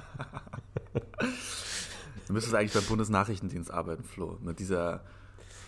Du 2.28 2.34
müsstest 2.34 2.56
eigentlich 2.56 2.74
beim 2.74 2.86
Bundesnachrichtendienst 2.86 3.70
arbeiten, 3.70 4.04
Flo. 4.04 4.38
Mit 4.42 4.60
dieser 4.60 5.04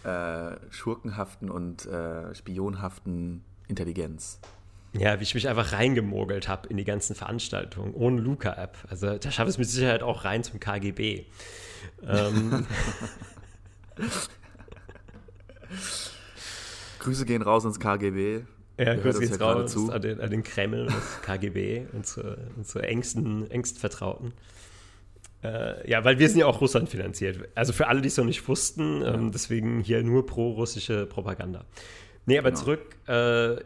äh, 0.06 0.56
schurkenhaften 0.70 1.50
und 1.50 1.86
äh, 1.86 2.34
spionhaften 2.36 3.44
Intelligenz. 3.68 4.40
ja, 4.94 5.20
wie 5.20 5.24
ich 5.24 5.34
mich 5.34 5.50
einfach 5.50 5.72
reingemogelt 5.74 6.48
habe 6.48 6.68
in 6.70 6.78
die 6.78 6.86
ganzen 6.86 7.16
Veranstaltungen, 7.16 7.94
ohne 7.94 8.22
Luca-App. 8.22 8.78
Also 8.90 9.18
da 9.18 9.32
schaffe 9.32 9.50
ich 9.50 9.56
es 9.56 9.58
mit 9.58 9.68
Sicherheit 9.70 10.04
auch 10.04 10.24
rein 10.24 10.44
zum 10.44 10.60
KGB. 10.60 11.26
Ähm, 12.08 12.68
Grüße 17.00 17.26
gehen 17.26 17.42
raus 17.42 17.66
ins 17.66 17.80
KGB. 17.80 18.46
ja, 18.78 18.94
ja 18.94 18.96
gerade 18.96 19.40
raus 19.40 19.72
zu. 19.72 19.92
an 19.92 20.02
den, 20.02 20.22
an 20.22 20.30
den 20.30 20.44
Kreml, 20.44 20.86
das 20.86 21.22
KGB, 21.24 21.88
unsere, 21.94 22.38
unsere 22.56 22.88
engsten, 22.88 23.50
engsten 23.50 23.80
Vertrauten. 23.80 24.34
Äh, 25.46 25.90
ja, 25.90 26.04
weil 26.04 26.18
wir 26.18 26.28
sind 26.30 26.40
ja 26.40 26.46
auch 26.48 26.60
Russland 26.62 26.90
finanziert. 26.90 27.48
Also 27.56 27.72
für 27.74 27.88
alle, 27.88 28.02
die 28.02 28.08
es 28.08 28.18
noch 28.18 28.26
nicht 28.26 28.48
wussten, 28.48 29.04
ähm, 29.04 29.32
deswegen 29.32 29.82
hier 29.82 30.02
nur 30.04 30.26
pro-russische 30.26 31.06
Propaganda. 31.06 31.66
Nee, 32.26 32.40
aber 32.40 32.50
Genau. 32.52 32.62
zurück, 32.64 32.96
äh, 33.08 33.58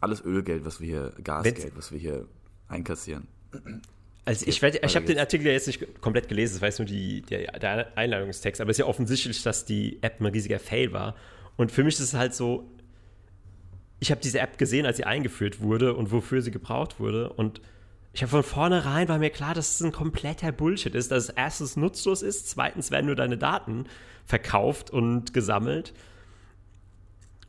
Alles 0.00 0.22
Ölgeld, 0.24 0.66
was 0.66 0.80
wir 0.80 0.86
hier, 0.86 1.12
Gasgeld, 1.22 1.72
was 1.76 1.90
wir 1.90 1.98
hier 1.98 2.26
einkassieren. 2.68 3.26
Also 4.26 4.42
ich, 4.42 4.56
ich 4.56 4.62
weiter 4.62 4.86
habe 4.86 5.06
den. 5.06 5.18
Artikel 5.18 5.46
ja 5.46 5.52
jetzt 5.52 5.66
nicht 5.66 6.00
komplett 6.00 6.28
gelesen, 6.28 6.54
das 6.54 6.60
war 6.62 6.68
jetzt 6.68 6.78
nur 6.78 6.86
die, 6.86 7.22
der, 7.22 7.52
der 7.58 7.96
Einladungstext, 7.96 8.60
aber 8.60 8.70
es 8.70 8.76
ist 8.78 8.80
ja 8.80 8.86
offensichtlich, 8.86 9.42
dass 9.42 9.64
die 9.64 10.02
App 10.02 10.20
ein 10.20 10.26
riesiger 10.26 10.58
Fail 10.58 10.92
war. 10.92 11.14
Und 11.56 11.72
für 11.72 11.84
mich 11.84 11.94
ist 11.94 12.00
es 12.00 12.14
halt 12.14 12.34
so, 12.34 12.68
ich 14.00 14.10
habe 14.10 14.20
diese 14.20 14.40
App 14.40 14.58
gesehen, 14.58 14.84
als 14.86 14.96
sie 14.98 15.04
eingeführt 15.04 15.60
wurde 15.60 15.94
und 15.94 16.10
wofür 16.12 16.42
sie 16.42 16.50
gebraucht 16.50 17.00
wurde. 17.00 17.32
Und 17.32 17.60
ich 18.14 18.22
habe 18.22 18.30
von 18.30 18.42
vornherein, 18.44 19.08
war 19.08 19.18
mir 19.18 19.30
klar, 19.30 19.54
dass 19.54 19.74
es 19.74 19.82
ein 19.82 19.90
kompletter 19.90 20.52
Bullshit 20.52 20.94
ist, 20.94 21.10
dass 21.10 21.24
es 21.24 21.30
erstens 21.30 21.76
nutzlos 21.76 22.22
ist, 22.22 22.48
zweitens 22.48 22.92
werden 22.92 23.06
nur 23.06 23.16
deine 23.16 23.36
Daten 23.36 23.86
verkauft 24.24 24.90
und 24.90 25.34
gesammelt. 25.34 25.92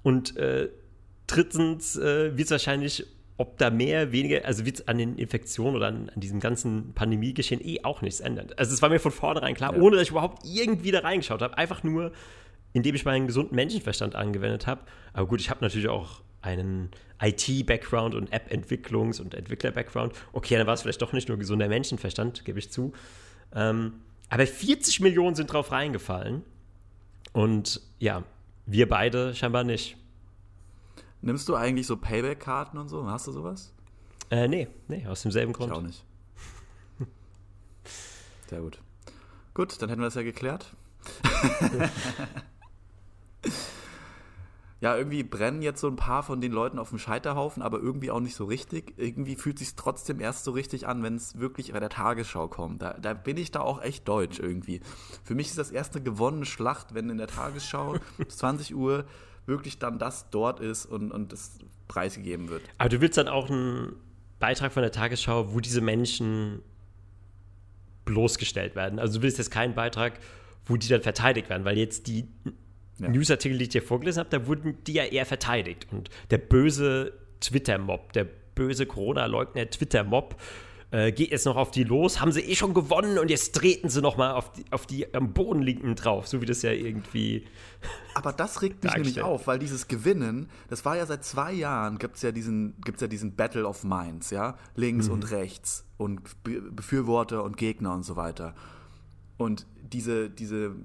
Und 0.01 0.35
äh, 0.37 0.69
drittens 1.27 1.95
äh, 1.97 2.35
wird 2.35 2.45
es 2.45 2.51
wahrscheinlich, 2.51 3.05
ob 3.37 3.59
da 3.59 3.69
mehr, 3.69 4.11
weniger, 4.11 4.43
also 4.45 4.65
wird 4.65 4.79
es 4.79 4.87
an 4.87 4.97
den 4.97 5.17
Infektionen 5.19 5.75
oder 5.75 5.87
an, 5.87 6.09
an 6.09 6.19
diesem 6.19 6.39
ganzen 6.39 6.93
Pandemiegeschehen 6.93 7.63
eh 7.63 7.83
auch 7.83 8.01
nichts 8.01 8.19
ändern. 8.19 8.47
Also 8.57 8.73
es 8.73 8.81
war 8.81 8.89
mir 8.89 8.99
von 8.99 9.11
vornherein 9.11 9.53
klar, 9.53 9.75
Ja. 9.75 9.81
ohne 9.81 9.97
dass 9.97 10.03
ich 10.05 10.11
überhaupt 10.11 10.45
irgendwie 10.45 10.89
da 10.89 11.01
reingeschaut 11.01 11.43
habe. 11.43 11.59
Einfach 11.59 11.83
nur, 11.83 12.11
indem 12.73 12.95
ich 12.95 13.05
meinen 13.05 13.27
gesunden 13.27 13.55
Menschenverstand 13.55 14.15
angewendet 14.15 14.65
habe. 14.65 14.81
Aber 15.13 15.27
gut, 15.27 15.41
ich 15.41 15.51
habe 15.51 15.63
natürlich 15.63 15.89
auch 15.89 16.21
einen 16.45 16.89
IT-Background 17.21 18.15
und 18.15 18.31
App-Entwicklungs- 18.31 19.19
und 19.21 19.33
Entwickler-Background. 19.33 20.13
Okay, 20.33 20.57
dann 20.57 20.67
war 20.67 20.73
es 20.73 20.81
vielleicht 20.83 21.01
doch 21.01 21.13
nicht 21.13 21.27
nur 21.29 21.37
gesunder 21.37 21.67
Menschenverstand, 21.67 22.45
gebe 22.45 22.59
ich 22.59 22.71
zu. 22.71 22.93
Ähm, 23.53 24.01
aber 24.29 24.47
40 24.47 24.99
Millionen 25.01 25.35
sind 25.35 25.51
drauf 25.51 25.71
reingefallen. 25.71 26.43
Und 27.33 27.81
ja, 27.99 28.23
wir 28.65 28.87
beide 28.89 29.35
scheinbar 29.35 29.63
nicht. 29.63 29.97
Nimmst 31.21 31.47
du 31.49 31.55
eigentlich 31.55 31.87
so 31.87 31.97
Payback-Karten 31.97 32.77
und 32.77 32.89
so? 32.89 33.09
Hast 33.09 33.27
du 33.27 33.31
sowas? 33.31 33.73
Äh, 34.29 34.47
nee, 34.47 34.67
nee, 34.87 35.05
aus 35.07 35.21
demselben 35.21 35.51
Ich 35.51 35.57
Grund. 35.57 35.71
auch 35.71 35.81
nicht. 35.81 36.03
Sehr 38.49 38.61
gut. 38.61 38.79
Gut, 39.53 39.81
dann 39.81 39.89
hätten 39.89 40.01
wir 40.01 40.05
das 40.05 40.15
ja 40.15 40.23
geklärt. 40.23 40.75
ja, 44.81 44.95
irgendwie 44.97 45.23
brennen 45.23 45.61
jetzt 45.61 45.79
so 45.79 45.87
ein 45.87 45.95
paar 45.95 46.21
von 46.21 46.41
den 46.41 46.51
Leuten 46.51 46.79
auf 46.79 46.89
dem 46.89 46.99
Scheiterhaufen, 46.99 47.63
aber 47.63 47.79
irgendwie 47.79 48.11
auch 48.11 48.19
nicht 48.19 48.35
so 48.35 48.45
richtig. 48.45 48.93
Irgendwie 48.97 49.35
fühlt 49.35 49.57
sich 49.57 49.75
trotzdem 49.75 50.19
erst 50.19 50.43
so 50.43 50.51
richtig 50.51 50.85
an, 50.85 51.01
wenn 51.01 51.15
es 51.15 51.39
wirklich 51.39 51.71
bei 51.71 51.79
der 51.79 51.89
Tagesschau 51.89 52.49
kommt. 52.49 52.81
Da, 52.81 52.93
da 52.93 53.13
bin 53.13 53.37
ich 53.37 53.51
da 53.51 53.61
auch 53.61 53.81
echt 53.81 54.07
deutsch 54.07 54.39
irgendwie. 54.39 54.81
Für 55.23 55.33
mich 55.33 55.47
ist 55.47 55.57
das 55.57 55.71
erst 55.71 55.95
eine 55.95 56.03
gewonnene 56.03 56.45
Schlacht, 56.45 56.93
wenn 56.93 57.09
in 57.09 57.17
der 57.17 57.27
Tagesschau 57.27 57.95
bis 58.17 58.37
20 58.37 58.75
Uhr 58.75 59.05
wirklich 59.45 59.79
dann 59.79 59.97
das 59.97 60.29
dort 60.29 60.59
ist 60.59 60.85
und, 60.85 61.11
und 61.11 61.31
das 61.31 61.57
preisgegeben 61.87 62.49
wird. 62.49 62.63
Aber 62.77 62.89
du 62.89 62.99
willst 62.99 63.17
dann 63.17 63.29
auch 63.29 63.49
einen 63.49 63.95
Beitrag 64.39 64.73
von 64.73 64.81
der 64.81 64.91
Tagesschau, 64.91 65.53
wo 65.53 65.61
diese 65.61 65.81
Menschen 65.81 66.61
bloßgestellt 68.03 68.75
werden. 68.75 68.99
Also 68.99 69.19
du 69.19 69.23
willst 69.23 69.37
jetzt 69.37 69.51
keinen 69.51 69.73
Beitrag, 69.73 70.19
wo 70.65 70.75
die 70.75 70.87
dann 70.87 71.01
verteidigt 71.01 71.49
werden, 71.49 71.63
weil 71.63 71.77
jetzt 71.77 72.07
die 72.07 72.27
Ja. 72.99 73.09
Newsartikel, 73.09 73.57
die 73.57 73.63
ich 73.63 73.69
dir 73.69 73.81
vorgelesen 73.81 74.21
habe, 74.21 74.29
da 74.29 74.47
wurden 74.47 74.77
die 74.85 74.93
ja 74.93 75.03
eher 75.03 75.25
verteidigt. 75.25 75.87
Und 75.91 76.09
der 76.31 76.37
böse 76.37 77.13
Twitter-Mob, 77.41 78.13
der 78.13 78.25
böse 78.55 78.85
Corona-Leugner 78.85 79.69
Twitter-Mob 79.69 80.39
äh, 80.91 81.11
geht 81.11 81.31
jetzt 81.31 81.45
noch 81.45 81.57
auf 81.57 81.71
die 81.71 81.83
los, 81.83 82.21
haben 82.21 82.31
sie 82.31 82.41
eh 82.41 82.55
schon 82.55 82.73
gewonnen 82.73 83.17
und 83.17 83.29
jetzt 83.29 83.53
treten 83.53 83.89
sie 83.89 84.01
noch 84.01 84.17
mal 84.17 84.31
auf 84.31 84.53
die, 84.53 84.63
auf 84.71 84.85
die 84.85 85.13
am 85.13 85.33
Boden 85.33 85.61
liegenden 85.61 85.95
drauf, 85.95 86.27
so 86.27 86.41
wie 86.41 86.45
das 86.45 86.61
ja 86.61 86.71
irgendwie 86.71 87.45
Aber 88.13 88.31
das 88.31 88.61
regt 88.61 88.83
mich 88.83 88.93
nämlich 88.93 89.21
auf, 89.21 89.47
weil 89.47 89.59
dieses 89.59 89.87
Gewinnen, 89.87 90.49
das 90.69 90.85
war 90.85 90.95
ja 90.95 91.05
seit 91.05 91.25
zwei 91.25 91.51
Jahren, 91.51 91.97
gibt 91.97 92.15
es 92.15 92.21
ja, 92.21 92.31
diesen, 92.31 92.75
gibt's 92.81 93.01
ja 93.01 93.07
diesen 93.07 93.35
Battle 93.35 93.67
of 93.67 93.83
Minds, 93.83 94.29
ja, 94.29 94.57
links 94.75 95.09
und 95.09 95.31
rechts 95.31 95.85
und 95.97 96.21
Be 96.43 96.61
Befürworter 96.61 97.43
und 97.43 97.57
Gegner 97.57 97.93
und 97.93 98.03
so 98.03 98.15
weiter. 98.15 98.55
Und 99.37 99.67
diese, 99.81 100.29
diese 100.29 100.75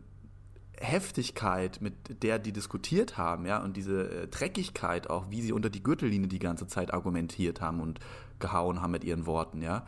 Heftigkeit, 0.80 1.82
mit 1.82 2.22
der 2.22 2.38
die 2.38 2.52
diskutiert 2.52 3.18
haben, 3.18 3.44
ja, 3.44 3.62
und 3.62 3.76
diese 3.76 4.22
äh, 4.22 4.28
Dreckigkeit 4.28 5.10
auch, 5.10 5.30
wie 5.30 5.42
sie 5.42 5.52
unter 5.52 5.68
die 5.68 5.82
Gürtellinie 5.82 6.26
die 6.26 6.38
ganze 6.38 6.66
Zeit 6.66 6.94
argumentiert 6.94 7.60
haben 7.60 7.80
und 7.80 8.00
gehauen 8.38 8.80
haben 8.80 8.90
mit 8.90 9.04
ihren 9.04 9.26
Worten, 9.26 9.60
ja. 9.60 9.86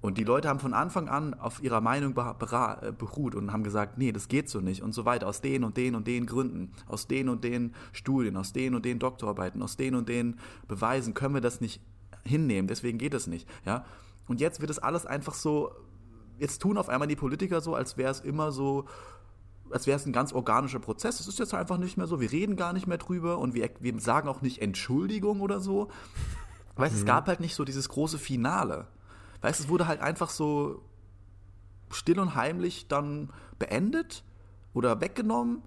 Und 0.00 0.18
die 0.18 0.24
Leute 0.24 0.48
haben 0.48 0.58
von 0.60 0.74
Anfang 0.74 1.08
an 1.08 1.34
auf 1.34 1.62
ihrer 1.62 1.80
Meinung 1.80 2.16
äh, 2.16 2.92
beruht 2.92 3.34
und 3.34 3.52
haben 3.52 3.64
gesagt, 3.64 3.98
nee, 3.98 4.12
das 4.12 4.28
geht 4.28 4.48
so 4.48 4.60
nicht 4.60 4.82
und 4.82 4.92
so 4.92 5.04
weiter, 5.04 5.26
aus 5.26 5.40
den 5.40 5.64
und 5.64 5.76
den 5.76 5.96
und 5.96 6.06
den 6.06 6.26
Gründen, 6.26 6.72
aus 6.86 7.08
den 7.08 7.28
und 7.28 7.42
den 7.42 7.74
Studien, 7.92 8.36
aus 8.36 8.52
den 8.52 8.76
und 8.76 8.84
den 8.84 9.00
Doktorarbeiten, 9.00 9.60
aus 9.60 9.76
den 9.76 9.96
und 9.96 10.08
den 10.08 10.38
Beweisen 10.68 11.14
können 11.14 11.34
wir 11.34 11.40
das 11.40 11.60
nicht 11.60 11.80
hinnehmen, 12.24 12.68
deswegen 12.68 12.98
geht 12.98 13.14
es 13.14 13.26
nicht, 13.26 13.48
ja. 13.66 13.84
Und 14.28 14.40
jetzt 14.40 14.60
wird 14.60 14.70
es 14.70 14.78
alles 14.78 15.04
einfach 15.04 15.34
so, 15.34 15.72
jetzt 16.38 16.62
tun 16.62 16.78
auf 16.78 16.88
einmal 16.88 17.08
die 17.08 17.16
Politiker 17.16 17.60
so, 17.60 17.74
als 17.74 17.96
wäre 17.96 18.12
es 18.12 18.20
immer 18.20 18.52
so, 18.52 18.86
als 19.72 19.86
wäre 19.86 19.96
es 19.96 20.06
ein 20.06 20.12
ganz 20.12 20.32
organischer 20.32 20.78
Prozess. 20.78 21.20
Es 21.20 21.28
ist 21.28 21.38
jetzt 21.38 21.54
einfach 21.54 21.78
nicht 21.78 21.96
mehr 21.96 22.06
so, 22.06 22.20
wir 22.20 22.30
reden 22.32 22.56
gar 22.56 22.72
nicht 22.72 22.86
mehr 22.86 22.98
drüber 22.98 23.38
und 23.38 23.54
wir, 23.54 23.70
wir 23.80 23.98
sagen 24.00 24.28
auch 24.28 24.42
nicht 24.42 24.60
Entschuldigung 24.62 25.40
oder 25.40 25.60
so. 25.60 25.88
Weißt, 26.76 26.94
es 26.94 27.04
gab 27.04 27.26
halt 27.28 27.40
nicht 27.40 27.54
so 27.54 27.64
dieses 27.64 27.88
große 27.88 28.18
Finale. 28.18 28.86
Weißt, 29.42 29.60
es 29.60 29.68
wurde 29.68 29.86
halt 29.86 30.00
einfach 30.00 30.30
so 30.30 30.82
still 31.90 32.18
und 32.20 32.34
heimlich 32.34 32.88
dann 32.88 33.30
beendet 33.58 34.24
oder 34.72 35.00
weggenommen. 35.00 35.62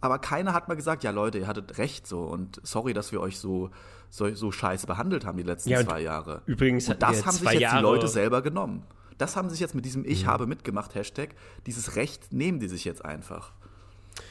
Aber 0.00 0.18
keiner 0.18 0.52
hat 0.52 0.66
mal 0.66 0.74
gesagt, 0.74 1.04
ja 1.04 1.12
Leute, 1.12 1.38
ihr 1.38 1.46
hattet 1.46 1.78
recht 1.78 2.06
so 2.08 2.22
und 2.22 2.60
sorry, 2.64 2.92
dass 2.92 3.12
wir 3.12 3.20
euch 3.20 3.38
so, 3.38 3.70
so, 4.10 4.34
so 4.34 4.50
scheiße 4.50 4.86
behandelt 4.88 5.24
haben 5.24 5.36
die 5.38 5.44
letzten 5.44 5.70
Ja, 5.70 5.84
zwei 5.84 6.00
Jahre. 6.00 6.42
übrigens 6.46 6.88
und 6.88 7.00
das 7.00 7.24
haben 7.24 7.36
sich 7.36 7.48
jetzt 7.52 7.60
Jahre- 7.60 7.76
die 7.76 7.82
Leute 7.82 8.08
selber 8.08 8.42
genommen. 8.42 8.82
Das 9.22 9.36
haben 9.36 9.48
sich 9.48 9.60
jetzt 9.60 9.76
mit 9.76 9.84
diesem 9.84 10.04
Ich 10.04 10.26
habe 10.26 10.48
mitgemacht 10.48 10.96
Hashtag, 10.96 11.36
dieses 11.66 11.94
Recht 11.94 12.32
nehmen 12.32 12.58
die 12.58 12.66
sich 12.66 12.84
jetzt 12.84 13.04
einfach. 13.04 13.52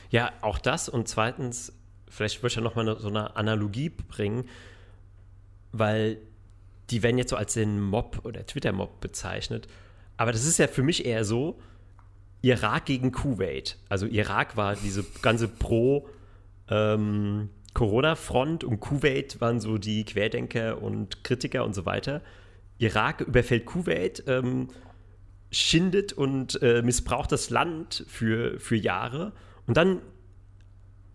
Ja, 0.10 0.34
auch 0.42 0.58
das 0.60 0.90
und 0.90 1.08
zweitens, 1.08 1.72
vielleicht 2.10 2.40
würde 2.44 2.48
ich 2.48 2.56
ja 2.58 2.62
nochmal 2.62 3.00
so 3.00 3.08
eine 3.08 3.38
Analogie 3.38 3.88
bringen, 3.88 4.50
weil 5.72 6.18
die 6.90 7.04
werden 7.04 7.18
jetzt 7.18 7.30
so 7.30 7.38
als 7.38 7.54
den 7.54 7.80
Mob 7.80 8.20
oder 8.26 8.46
Twitter-Mob 8.46 9.00
bezeichnet. 9.00 9.70
Aber 10.18 10.34
das 10.34 10.44
ist 10.44 10.58
ja 10.58 10.68
für 10.68 10.84
mich 10.84 11.06
eher 11.06 11.24
so, 11.24 11.58
Irak 12.42 12.84
gegen 12.84 13.14
Kuwait. 13.14 13.78
Also 13.88 14.08
Irak 14.08 14.58
war 14.58 14.76
diese 14.76 15.06
ganze 15.22 15.48
Pro- 15.48 16.10
ähm, 16.68 17.48
Corona-Front 17.74 18.66
und 18.66 18.82
Kuwait 18.82 19.40
waren 19.40 19.62
so 19.62 19.78
die 19.78 20.04
Querdenker 20.04 20.82
und 20.82 21.24
Kritiker 21.24 21.64
und 21.64 21.76
so 21.76 21.86
weiter. 21.86 22.22
Irak 22.82 23.22
überfällt 23.22 23.66
Kuwait, 23.66 24.24
ähm, 24.28 24.70
schindet 25.52 26.14
und 26.14 26.62
äh, 26.62 26.82
missbraucht 26.82 27.32
das 27.32 27.50
Land 27.50 28.06
für, 28.08 28.60
für 28.60 28.76
Jahre. 28.76 29.34
Und 29.68 29.78
dann 29.78 30.02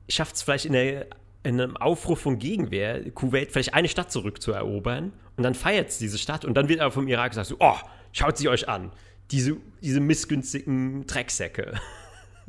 schafft 0.09 0.37
es 0.37 0.43
vielleicht 0.43 0.67
in 0.67 0.73
der 0.73 1.07
in 1.43 1.61
einem 1.61 1.77
Aufruf 1.77 2.21
von 2.21 2.41
Gegenwehr 2.41 3.09
Kuwait 3.13 3.53
vielleicht 3.53 3.73
eine 3.73 3.89
Stadt 3.89 4.11
zurückzuerobern. 4.11 5.13
Und 5.37 5.43
dann 5.43 5.55
feiert 5.55 5.91
es 5.91 5.99
diese 5.99 6.19
Stadt. 6.19 6.45
Und 6.45 6.55
dann 6.55 6.69
wird 6.69 6.81
aber 6.81 6.91
vom 6.91 7.07
Irak 7.07 7.31
gesagt 7.31 7.47
so, 7.47 7.57
oh, 7.61 7.77
schaut 8.13 8.37
sie 8.37 8.49
euch 8.49 8.69
an, 8.69 8.91
diese, 9.31 9.57
diese 9.81 10.01
missgünstigen 10.01 11.07
Drecksäcke. 11.07 11.75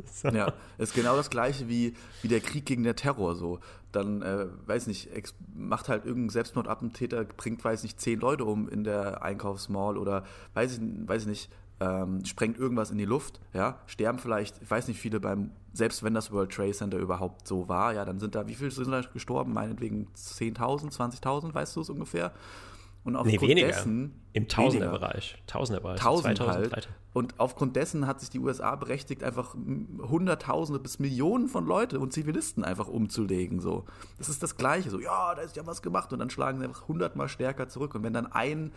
so. 0.14 0.28
Ja, 0.30 0.54
ist 0.78 0.94
genau 0.94 1.16
das 1.16 1.30
gleiche 1.30 1.68
wie, 1.68 1.94
wie 2.22 2.28
der 2.28 2.40
Krieg 2.40 2.66
gegen 2.66 2.84
den 2.84 2.96
Terror 2.96 3.36
so. 3.36 3.60
Dann, 3.92 4.22
äh, 4.22 4.48
weiß 4.66 4.88
nicht, 4.88 5.10
macht 5.56 5.90
halt 5.90 6.06
irgendein 6.06 6.30
Selbstmordattentäter, 6.30 7.24
bringt, 7.26 7.64
weiß 7.64 7.84
nicht, 7.84 8.00
zehn 8.00 8.20
Leute 8.20 8.46
um 8.46 8.70
in 8.70 8.84
der 8.84 9.24
Einkaufsmall 9.24 9.98
oder 9.98 10.24
weiß 10.54 10.78
ich, 10.78 10.82
weiß 11.08 11.24
ich 11.24 11.28
nicht, 11.28 11.50
ähm, 11.80 12.26
sprengt 12.26 12.58
irgendwas 12.58 12.92
in 12.92 12.98
die 12.98 13.06
Luft, 13.06 13.40
ja, 13.54 13.80
sterben 13.86 14.18
vielleicht, 14.18 14.62
ich 14.62 14.70
weiß 14.70 14.88
nicht, 14.88 15.00
viele 15.00 15.20
beim, 15.20 15.52
selbst 15.74 16.04
wenn 16.04 16.14
das 16.14 16.32
World 16.32 16.52
Trade 16.52 16.72
Center 16.72 16.98
überhaupt 16.98 17.48
so 17.48 17.70
war, 17.70 17.94
ja, 17.94 18.04
dann 18.04 18.20
sind 18.20 18.34
da, 18.36 18.48
wie 18.48 18.56
viele 18.56 18.72
sind 18.72 18.92
da 18.92 19.02
gestorben? 19.02 19.54
Meinetwegen 19.54 20.08
10.000, 20.16 20.92
20.000, 20.92 21.54
weißt 21.54 21.76
du 21.76 21.82
es 21.82 21.90
ungefähr? 21.90 22.32
Und 23.08 23.16
aufgrund 23.16 23.42
nee, 23.42 23.48
weniger. 23.48 23.68
dessen. 23.68 24.22
Im 24.34 24.50
Tausenderbereich. 24.50 25.42
Tausenderbereich. 25.48 25.98
Tausend 25.98 26.38
2000 26.38 26.74
halt. 26.74 26.90
Und 27.14 27.40
aufgrund 27.40 27.78
dessen 27.78 28.06
hat 28.06 28.20
sich 28.20 28.30
die 28.30 28.40
USA 28.40 28.76
berechtigt, 28.76 29.24
einfach 29.24 29.56
Hunderttausende 29.56 30.78
bis 30.78 31.00
Millionen 31.00 31.48
von 31.48 31.66
Leute 31.66 32.02
und 32.02 32.12
Zivilisten 32.12 32.66
einfach 32.66 32.90
umzulegen. 32.90 33.62
So. 33.62 33.86
Das 34.18 34.28
ist 34.28 34.44
das 34.44 34.58
Gleiche. 34.58 34.90
So, 34.90 35.00
ja, 35.00 35.34
da 35.34 35.42
ist 35.42 35.56
ja 35.56 35.66
was 35.66 35.82
gemacht. 35.82 36.12
Und 36.12 36.20
dann 36.20 36.30
schlagen 36.30 36.60
sie 36.60 36.66
einfach 36.66 36.90
hundertmal 36.90 37.30
stärker 37.30 37.70
zurück. 37.70 37.96
Und 37.96 38.04
wenn 38.04 38.12
dann 38.12 38.30
ein 38.30 38.74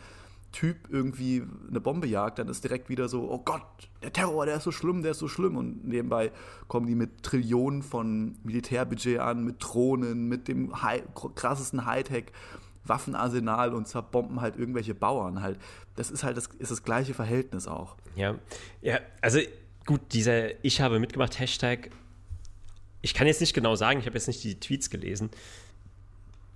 Typ 0.53 0.89
irgendwie 0.91 1.43
eine 1.69 1.81
Bombe 1.81 2.07
jagt, 2.07 2.39
dann 2.39 2.47
ist 2.47 2.63
direkt 2.63 2.89
wieder 2.89 3.09
so, 3.09 3.29
oh 3.29 3.39
Gott, 3.45 3.63
der 4.05 4.13
Terror, 4.13 4.47
der 4.47 4.59
ist 4.59 4.65
so 4.65 4.71
schlimm, 4.71 5.03
der 5.03 5.11
ist 5.11 5.19
so 5.19 5.27
schlimm. 5.27 5.57
Und 5.57 5.85
nebenbei 5.85 6.31
kommen 6.69 6.87
die 6.87 6.95
mit 6.95 7.25
Trillionen 7.25 7.83
von 7.83 8.37
Militärbudget 8.45 9.19
an, 9.19 9.43
mit 9.43 9.57
Drohnen, 9.59 10.29
mit 10.29 10.47
dem 10.47 10.83
High, 10.83 11.03
krassesten 11.35 11.85
Hightech. 11.85 12.27
Waffenarsenal 12.85 13.75
und 13.75 13.87
zerbomben 13.87 14.41
halt 14.41 14.57
irgendwelche 14.57 14.95
Bauern 14.95 15.43
halt. 15.43 15.59
Das 15.97 16.11
ist 16.11 16.25
halt 16.25 16.37
das, 16.37 16.47
ist 16.47 16.71
das 16.71 16.83
gleiche 16.83 17.15
Verhältnis 17.15 17.67
auch. 17.67 17.97
Ja, 18.17 18.37
ja, 18.81 19.01
also 19.21 19.41
gut, 19.87 20.01
dieser 20.13 20.65
Ich 20.65 20.81
habe 20.81 20.99
mitgemacht 20.99 21.39
Hashtag, 21.39 21.91
ich 23.03 23.15
kann 23.15 23.27
jetzt 23.27 23.41
nicht 23.41 23.55
genau 23.55 23.77
sagen, 23.77 24.01
ich 24.01 24.07
habe 24.07 24.17
jetzt 24.17 24.29
nicht 24.29 24.43
die 24.45 24.59
Tweets 24.59 24.91
gelesen, 24.91 25.31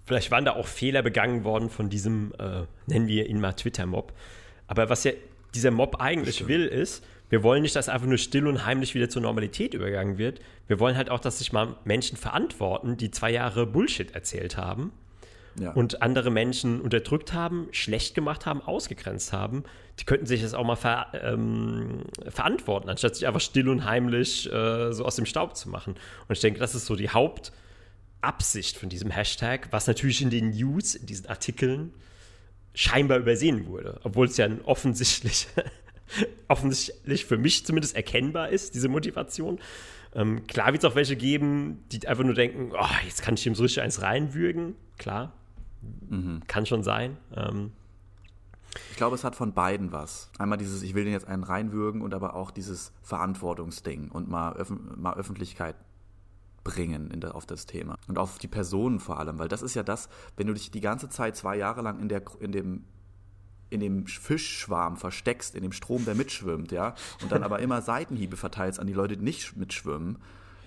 Vielleicht 0.07 0.31
waren 0.31 0.45
da 0.45 0.53
auch 0.53 0.67
Fehler 0.67 1.03
begangen 1.03 1.45
worden 1.45 1.71
von 1.71 1.89
diesem, 1.89 2.33
äh, 2.39 2.65
nennen 2.87 3.09
wir 3.09 3.27
ihn 3.27 3.41
mal 3.41 3.53
Twitter-Mob. 3.53 4.13
Aber 4.67 4.91
was 4.91 5.05
ja 5.05 5.13
dieser 5.55 5.71
Mob 5.71 6.01
eigentlich 6.01 6.41
Bestimmt. 6.41 6.51
will, 6.51 6.67
ist, 6.67 7.05
wir 7.31 7.43
wollen 7.43 7.63
nicht, 7.63 7.75
dass 7.75 7.89
einfach 7.89 8.07
nur 8.07 8.19
still 8.19 8.47
und 8.47 8.67
heimlich 8.67 8.95
wieder 8.95 9.09
zur 9.09 9.23
Normalität 9.23 9.73
übergangen 9.73 10.19
wird. 10.19 10.41
Wir 10.67 10.79
wollen 10.79 10.97
halt 10.97 11.09
auch, 11.09 11.21
dass 11.21 11.39
sich 11.39 11.53
mal 11.53 11.77
Menschen 11.85 12.19
verantworten, 12.19 12.99
die 12.99 13.11
zwei 13.11 13.31
Jahre 13.31 13.67
Bullshit 13.67 14.15
erzählt 14.15 14.59
haben 14.59 14.93
ja. 15.59 15.73
und 15.73 16.03
andere 16.03 16.31
Menschen 16.31 16.81
unterdrückt 16.81 17.33
haben, 17.33 17.69
schlecht 17.71 18.15
gemacht 18.15 18.47
haben, 18.47 18.61
ausgegrenzt 18.61 19.33
haben. 19.33 19.65
Die 20.01 20.05
könnten 20.05 20.27
sich 20.27 20.43
das 20.43 20.55
auch 20.55 20.65
mal 20.65 20.77
ver, 20.77 21.07
ähm, 21.15 22.03
verantworten, 22.29 22.89
anstatt 22.89 23.15
sich 23.15 23.27
einfach 23.27 23.41
still 23.41 23.69
und 23.69 23.85
heimlich 23.85 24.53
äh, 24.53 24.93
so 24.93 25.05
aus 25.05 25.17
dem 25.17 25.27
Staub 25.27 25.57
zu 25.57 25.69
machen. 25.69 25.95
Und 26.29 26.33
ich 26.35 26.41
denke, 26.41 26.59
das 26.61 26.75
ist 26.75 26.87
so 26.87 26.97
die 26.97 27.11
Haupt- 27.11 27.53
Absicht 28.25 28.77
von 28.79 28.89
diesem 28.89 29.11
Hashtag, 29.11 29.69
was 29.71 29.87
natürlich 29.87 30.23
in 30.23 30.31
den 30.31 30.51
News, 30.51 30.95
in 30.95 31.07
diesen 31.07 31.27
Artikeln 31.27 31.93
scheinbar 32.75 33.19
übersehen 33.19 33.67
wurde, 33.67 34.01
obwohl 34.03 34.27
es 34.27 34.37
ja 34.37 34.49
offensichtlich, 34.65 35.47
offensichtlich 36.49 37.25
für 37.25 37.39
mich 37.39 37.65
zumindest 37.65 37.95
erkennbar 37.95 38.49
ist, 38.49 38.75
diese 38.75 38.89
Motivation. 38.89 39.61
Ähm, 40.15 40.47
klar 40.47 40.73
wird 40.73 40.83
es 40.83 40.91
auch 40.91 40.97
welche 40.97 41.17
geben, 41.17 41.85
die 41.93 42.07
einfach 42.09 42.25
nur 42.25 42.35
denken, 42.35 42.73
oh, 42.73 43.05
jetzt 43.05 43.23
kann 43.23 43.35
ich 43.35 43.47
ihm 43.47 43.55
so 43.55 43.63
richtig 43.63 43.83
eins 43.83 44.03
reinwürgen. 44.03 44.75
Klar, 44.99 45.33
mhm. 46.09 46.43
kann 46.47 46.67
schon 46.67 46.83
sein. 46.83 47.17
Ähm, 47.35 47.73
ich 48.91 48.97
glaube, 48.97 49.15
es 49.15 49.25
hat 49.25 49.37
von 49.37 49.53
beiden 49.53 49.93
was. 49.93 50.31
Einmal 50.39 50.59
dieses, 50.59 50.83
ich 50.83 50.95
will 50.95 51.05
den 51.05 51.13
jetzt 51.13 51.29
einen 51.29 51.45
reinwürgen 51.45 52.03
und 52.03 52.15
aber 52.15 52.35
auch 52.35 52.51
dieses 52.51 52.93
Verantwortungsding 53.03 54.11
und 54.11 54.29
mal, 54.29 54.57
Öf 54.57 54.73
mal 54.97 55.15
Öffentlichkeit 55.15 55.77
bringen 56.65 57.11
in 57.11 57.21
der, 57.21 57.35
auf 57.35 57.47
das 57.47 57.67
Thema 57.67 57.99
und 58.09 58.19
auf 58.19 58.39
die 58.39 58.49
Personen 58.49 58.99
vor 58.99 59.19
allem, 59.21 59.39
weil 59.39 59.49
das 59.49 59.63
ist 59.63 59.75
ja 59.75 59.83
das, 59.83 60.09
wenn 60.37 60.47
du 60.47 60.55
dich 60.55 60.71
die 60.71 60.81
ganze 60.81 61.11
Zeit 61.11 61.37
zwei 61.37 61.57
Jahre 61.57 61.83
lang 61.83 62.01
in, 62.01 62.09
der, 62.09 62.23
in 62.41 62.53
dem 62.53 62.85
in 63.71 63.81
dem 63.81 64.07
Fischschwarm 64.07 64.97
versteckst, 64.97 65.55
in 65.55 65.63
dem 65.63 65.73
Strom, 65.73 66.05
der 66.05 66.15
mitschwimmt, 66.15 66.71
ja, 66.71 66.95
und 67.23 67.33
dann 67.33 67.43
aber 67.43 67.59
immer 67.59 67.83
Seitenhiebe 67.83 68.37
verteilst 68.37 68.79
an 68.79 68.87
die 68.87 68.93
Leute, 68.93 69.17
die 69.17 69.25
nicht 69.25 69.57
mitschwimmen, 69.57 70.19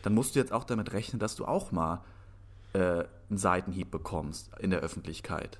dann 0.01 0.13
musst 0.13 0.35
du 0.35 0.39
jetzt 0.39 0.51
auch 0.51 0.65
damit 0.65 0.91
rechnen, 0.91 1.19
dass 1.19 1.35
du 1.35 1.45
auch 1.45 1.71
mal 1.71 2.03
äh, 2.77 3.05
einen 3.29 3.37
Seitenhieb 3.37 3.91
bekommst 3.91 4.51
in 4.59 4.69
der 4.69 4.79
Öffentlichkeit. 4.79 5.59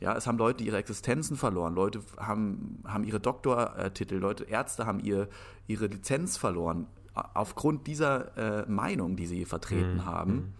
Ja, 0.00 0.14
es 0.14 0.26
haben 0.26 0.38
Leute 0.38 0.62
ihre 0.62 0.76
Existenzen 0.76 1.36
verloren, 1.36 1.74
Leute 1.74 2.00
haben, 2.18 2.82
haben 2.86 3.04
ihre 3.04 3.18
Doktortitel, 3.18 4.16
Leute, 4.16 4.44
Ärzte 4.44 4.86
haben 4.86 5.00
ihr, 5.00 5.28
ihre 5.66 5.86
Lizenz 5.86 6.36
verloren 6.36 6.86
aufgrund 7.14 7.86
dieser 7.86 8.36
äh, 8.36 8.70
Meinung, 8.70 9.16
die 9.16 9.26
sie 9.26 9.46
vertreten 9.46 9.96
mhm. 9.96 10.04
haben. 10.04 10.34
Mhm. 10.34 10.52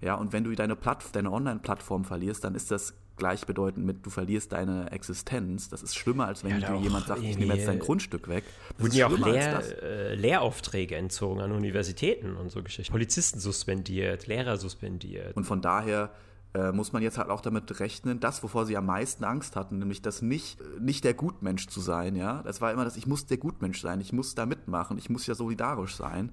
Ja, 0.00 0.16
und 0.16 0.32
wenn 0.32 0.44
du 0.44 0.52
deine, 0.54 0.76
deine 1.12 1.32
Online-Plattform 1.32 2.04
verlierst, 2.04 2.42
dann 2.42 2.56
ist 2.56 2.70
das 2.70 2.94
gleichbedeutend 3.16 3.84
mit, 3.84 4.04
du 4.04 4.10
verlierst 4.10 4.52
deine 4.52 4.90
Existenz. 4.90 5.68
Das 5.68 5.82
ist 5.82 5.94
schlimmer, 5.96 6.26
als 6.26 6.44
wenn 6.44 6.60
ja, 6.60 6.72
dir 6.72 6.80
jemand 6.80 7.06
sagt, 7.06 7.22
ich 7.22 7.38
nehme 7.38 7.54
jetzt 7.54 7.68
dein 7.68 7.78
Grundstück 7.78 8.28
weg. 8.28 8.44
Das 8.76 8.86
wurden 8.86 8.96
ja 8.96 9.06
auch 9.06 9.18
Lehr, 9.18 9.82
äh, 9.82 10.14
Lehraufträge 10.14 10.96
entzogen 10.96 11.40
an 11.40 11.52
Universitäten 11.52 12.36
und 12.36 12.50
so 12.50 12.62
Geschichten. 12.62 12.92
Polizisten 12.92 13.40
suspendiert, 13.40 14.26
Lehrer 14.26 14.56
suspendiert. 14.56 15.36
Und 15.36 15.44
von 15.44 15.60
daher 15.60 16.10
äh, 16.54 16.72
muss 16.72 16.92
man 16.92 17.02
jetzt 17.02 17.18
halt 17.18 17.30
auch 17.30 17.40
damit 17.40 17.80
rechnen, 17.80 18.20
das, 18.20 18.42
wovor 18.42 18.64
sie 18.64 18.76
am 18.76 18.86
meisten 18.86 19.24
Angst 19.24 19.56
hatten, 19.56 19.78
nämlich 19.78 20.02
das 20.02 20.22
nicht, 20.22 20.58
nicht 20.80 21.04
der 21.04 21.14
Gutmensch 21.14 21.66
zu 21.66 21.80
sein, 21.80 22.14
ja. 22.14 22.42
Das 22.44 22.60
war 22.60 22.72
immer 22.72 22.84
das, 22.84 22.96
ich 22.96 23.06
muss 23.06 23.26
der 23.26 23.38
Gutmensch 23.38 23.80
sein, 23.80 24.00
ich 24.00 24.12
muss 24.12 24.34
da 24.34 24.46
mitmachen, 24.46 24.96
ich 24.96 25.10
muss 25.10 25.26
ja 25.26 25.34
solidarisch 25.34 25.96
sein. 25.96 26.30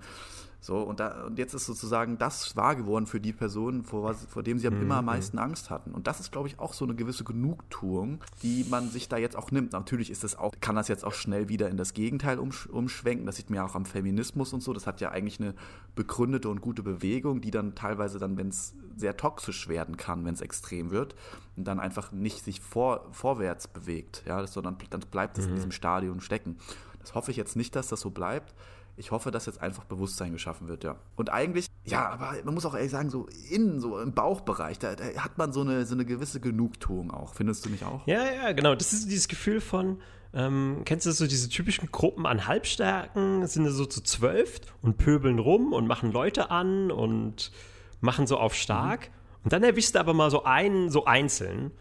So, 0.64 0.78
und, 0.78 1.00
da, 1.00 1.26
und 1.26 1.40
jetzt 1.40 1.56
ist 1.56 1.66
sozusagen 1.66 2.20
das 2.20 2.56
wahr 2.56 2.76
geworden 2.76 3.08
für 3.08 3.20
die 3.20 3.34
Person, 3.34 3.84
vor, 3.84 4.14
vor 4.14 4.44
dem 4.44 4.60
sie 4.60 4.70
mhm. 4.70 4.84
immer 4.84 4.98
am 4.98 5.06
meisten 5.06 5.40
Angst 5.40 5.72
hatten. 5.72 5.92
Und 5.92 6.06
das 6.06 6.20
ist, 6.20 6.32
glaube 6.32 6.48
ich, 6.48 6.60
auch 6.60 6.74
so 6.74 6.86
eine 6.86 6.94
gewisse 6.94 7.24
Genugtuung, 7.24 8.20
die 8.44 8.68
man 8.70 8.88
sich 8.88 9.10
da 9.10 9.18
jetzt 9.18 9.36
auch 9.36 9.50
nimmt. 9.50 9.74
Natürlich 9.74 10.12
ist 10.12 10.24
das 10.24 10.38
auch, 10.38 10.54
kann 10.62 10.76
das 10.76 10.88
jetzt 10.88 11.04
auch 11.04 11.14
schnell 11.14 11.50
wieder 11.50 11.68
in 11.70 11.78
das 11.78 11.94
Gegenteil 11.96 12.38
umsch 12.38 12.68
umschwenken. 12.68 13.26
Das 13.26 13.38
sieht 13.38 13.50
man 13.50 13.58
ja 13.58 13.66
auch 13.66 13.74
am 13.74 13.86
Feminismus 13.86 14.54
und 14.54 14.62
so. 14.62 14.72
Das 14.72 14.86
hat 14.86 15.02
ja 15.02 15.10
eigentlich 15.10 15.40
eine 15.40 15.56
begründete 15.96 16.48
und 16.48 16.62
gute 16.62 16.84
Bewegung, 16.84 17.42
die 17.42 17.50
dann 17.50 17.74
teilweise 17.74 18.20
dann, 18.20 18.38
wenn 18.38 18.50
es 18.50 18.76
sehr 18.96 19.18
toxisch 19.18 19.68
werden 19.68 19.98
kann, 19.98 20.26
wenn 20.26 20.36
es 20.36 20.42
extrem 20.42 20.92
wird 20.92 21.16
und 21.58 21.64
dann 21.64 21.80
einfach 21.80 22.12
nicht 22.12 22.44
sich 22.44 22.62
vor, 22.62 23.08
vorwärts 23.12 23.68
bewegt, 23.68 24.24
ja, 24.28 24.46
sondern 24.46 24.78
dann 24.92 25.00
bleibt 25.10 25.40
es 25.40 25.46
mhm. 25.46 25.50
in 25.50 25.56
diesem 25.56 25.72
Stadion 25.72 26.22
stecken. 26.22 26.58
Das 27.00 27.16
hoffe 27.16 27.32
ich 27.32 27.38
jetzt 27.38 27.56
nicht, 27.56 27.76
dass 27.76 27.88
das 27.88 28.02
so 28.02 28.12
bleibt 28.12 28.54
ich 28.98 29.12
hoffe, 29.12 29.32
dass 29.32 29.46
jetzt 29.46 29.62
einfach 29.62 29.84
Bewusstsein 29.86 30.32
geschaffen 30.32 30.68
wird, 30.68 30.84
ja. 30.84 30.96
Und 31.16 31.30
eigentlich, 31.30 31.68
ja, 31.86 32.10
aber 32.10 32.36
man 32.44 32.54
muss 32.54 32.66
auch 32.66 32.76
ehrlich 32.76 32.92
sagen, 32.92 33.10
so 33.10 33.28
innen, 33.50 33.80
so 33.80 34.00
im 34.00 34.14
Bauchbereich, 34.14 34.80
da, 34.80 34.96
da, 34.96 35.06
hat 35.18 35.38
man 35.38 35.54
so 35.54 35.62
eine, 35.62 35.86
so 35.86 35.96
eine 35.96 36.06
gewisse 36.06 36.40
Genugtuung 36.40 37.12
auch. 37.12 37.34
Findest 37.34 37.66
du 37.66 37.70
nicht 37.70 37.84
auch? 37.84 38.06
Ja, 38.06 38.24
ja, 38.24 38.52
genau. 38.52 38.76
Das 38.76 38.94
ist 38.94 39.10
dieses 39.10 39.28
Gefühl 39.28 39.62
von, 39.62 40.02
ähm, 40.34 40.82
kennst 40.86 41.06
du 41.06 41.12
so 41.12 41.28
diese 41.28 41.50
typischen 41.50 41.92
Gruppen 41.92 42.26
an 42.26 42.48
Halbstärken, 42.48 43.46
sind 43.48 43.68
so 43.70 43.86
zu 43.86 44.02
zwölf 44.02 44.62
und 44.82 44.98
pöbeln 44.98 45.40
rum 45.40 45.74
und 45.74 45.88
machen 45.88 46.12
Leute 46.12 46.52
an 46.52 46.92
und 46.92 47.52
machen 48.00 48.28
so 48.28 48.38
auf 48.38 48.56
stark. 48.56 49.10
Mhm. 49.10 49.16
Und 49.44 49.54
dann 49.54 49.64
erwischst 49.64 49.96
du 49.96 50.00
aber 50.00 50.14
mal 50.14 50.30
so 50.30 50.44
einen 50.44 50.90
so 50.90 51.06
einzeln. 51.06 51.72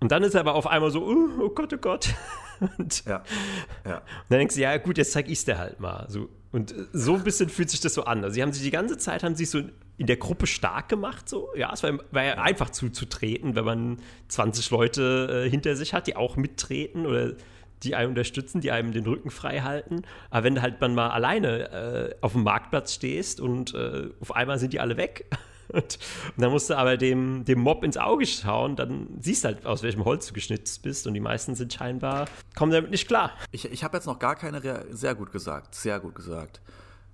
Und 0.00 0.12
dann 0.12 0.22
ist 0.22 0.34
er 0.34 0.40
aber 0.40 0.54
auf 0.54 0.66
einmal 0.66 0.90
so, 0.90 1.02
oh, 1.04 1.28
oh 1.40 1.48
Gott, 1.50 1.72
oh 1.72 1.78
Gott. 1.78 2.14
Und, 2.78 3.04
ja, 3.04 3.22
ja. 3.84 3.98
und 3.98 4.04
dann 4.28 4.38
denkst 4.38 4.54
du, 4.54 4.60
ja 4.60 4.76
gut, 4.78 4.98
jetzt 4.98 5.12
zeig 5.12 5.28
ich's 5.28 5.44
dir 5.44 5.58
halt 5.58 5.80
mal. 5.80 6.06
So, 6.08 6.28
und 6.52 6.74
so 6.92 7.14
ein 7.14 7.24
bisschen 7.24 7.48
fühlt 7.50 7.70
sich 7.70 7.80
das 7.80 7.94
so 7.94 8.04
an. 8.04 8.24
Also 8.24 8.34
sie 8.34 8.42
haben 8.42 8.52
sich 8.52 8.62
die 8.62 8.70
ganze 8.70 8.96
Zeit 8.96 9.22
haben 9.22 9.34
sich 9.34 9.50
so 9.50 9.60
in 9.98 10.06
der 10.06 10.16
Gruppe 10.16 10.46
stark 10.46 10.88
gemacht. 10.88 11.28
So. 11.28 11.48
Ja, 11.56 11.72
es 11.72 11.82
war, 11.82 11.98
war 12.12 12.24
ja 12.24 12.34
einfach 12.34 12.70
zuzutreten, 12.70 13.56
wenn 13.56 13.64
man 13.64 13.98
20 14.28 14.70
Leute 14.70 15.44
äh, 15.46 15.50
hinter 15.50 15.76
sich 15.76 15.92
hat, 15.92 16.06
die 16.06 16.16
auch 16.16 16.36
mittreten 16.36 17.06
oder 17.06 17.34
die 17.82 17.94
einen 17.94 18.10
unterstützen, 18.10 18.60
die 18.60 18.70
einem 18.70 18.92
den 18.92 19.04
Rücken 19.04 19.30
frei 19.30 19.60
halten. 19.60 20.02
Aber 20.30 20.44
wenn 20.44 20.54
du 20.54 20.62
halt 20.62 20.80
dann 20.80 20.94
mal 20.94 21.10
alleine 21.10 21.70
äh, 21.70 22.14
auf 22.22 22.32
dem 22.32 22.42
Marktplatz 22.42 22.94
stehst 22.94 23.40
und 23.40 23.74
äh, 23.74 24.08
auf 24.20 24.34
einmal 24.34 24.58
sind 24.58 24.72
die 24.72 24.80
alle 24.80 24.96
weg 24.96 25.26
und, 25.68 25.98
dann 26.36 26.50
musst 26.50 26.70
du 26.70 26.76
aber 26.76 26.96
dem, 26.96 27.44
dem 27.44 27.60
Mob 27.60 27.84
ins 27.84 27.96
Auge 27.96 28.26
schauen, 28.26 28.76
dann 28.76 29.08
siehst 29.20 29.44
du 29.44 29.48
halt, 29.48 29.66
aus 29.66 29.82
welchem 29.82 30.04
Holz 30.04 30.26
du 30.26 30.34
geschnitzt 30.34 30.82
bist. 30.82 31.06
Und 31.06 31.14
die 31.14 31.20
meisten 31.20 31.54
sind 31.54 31.72
scheinbar, 31.72 32.26
kommen 32.54 32.72
damit 32.72 32.90
nicht 32.90 33.08
klar. 33.08 33.32
Ich, 33.52 33.70
ich 33.70 33.84
habe 33.84 33.96
jetzt 33.96 34.06
noch 34.06 34.18
gar 34.18 34.36
keine, 34.36 34.62
Re 34.62 34.86
sehr 34.90 35.14
gut 35.14 35.32
gesagt, 35.32 35.74
sehr 35.74 36.00
gut 36.00 36.14
gesagt. 36.14 36.60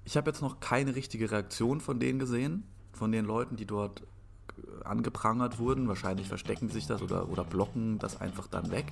Ich 0.05 0.17
habe 0.17 0.31
jetzt 0.31 0.43
noch 0.43 0.61
keine 0.61 0.95
richtige 0.95 1.31
Reaktion 1.31 1.81
von 1.81 2.01
denen 2.01 2.19
gesehen, 2.19 2.65
von 2.93 3.13
den 3.13 3.25
Leuten, 3.25 3.57
die 3.57 3.67
dort 3.67 4.01
äh, 4.01 4.85
angeprangert 4.85 5.59
wurden. 5.59 5.89
Wahrscheinlich 5.89 6.29
verstecken 6.29 6.69
sich 6.69 6.87
das 6.87 7.03
oder, 7.03 7.29
oder 7.29 7.45
blocken 7.45 7.99
das 7.99 8.21
einfach 8.21 8.49
dann 8.49 8.71
weg. 8.71 8.87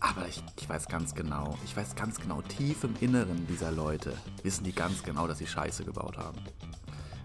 Aber 0.00 0.26
ich, 0.28 0.42
ich, 0.58 0.68
weiß 0.68 0.88
ganz 0.88 1.14
genau, 1.14 1.58
ich 1.64 1.76
weiß 1.76 1.94
ganz 1.94 2.20
genau, 2.20 2.42
tief 2.42 2.84
im 2.84 2.94
Inneren 3.00 3.46
dieser 3.46 3.72
Leute 3.72 4.12
wissen 4.42 4.64
die 4.64 4.72
ganz 4.72 5.02
genau, 5.02 5.26
dass 5.26 5.38
sie 5.38 5.46
Scheiße 5.46 5.84
gebaut 5.84 6.18
haben. 6.18 6.38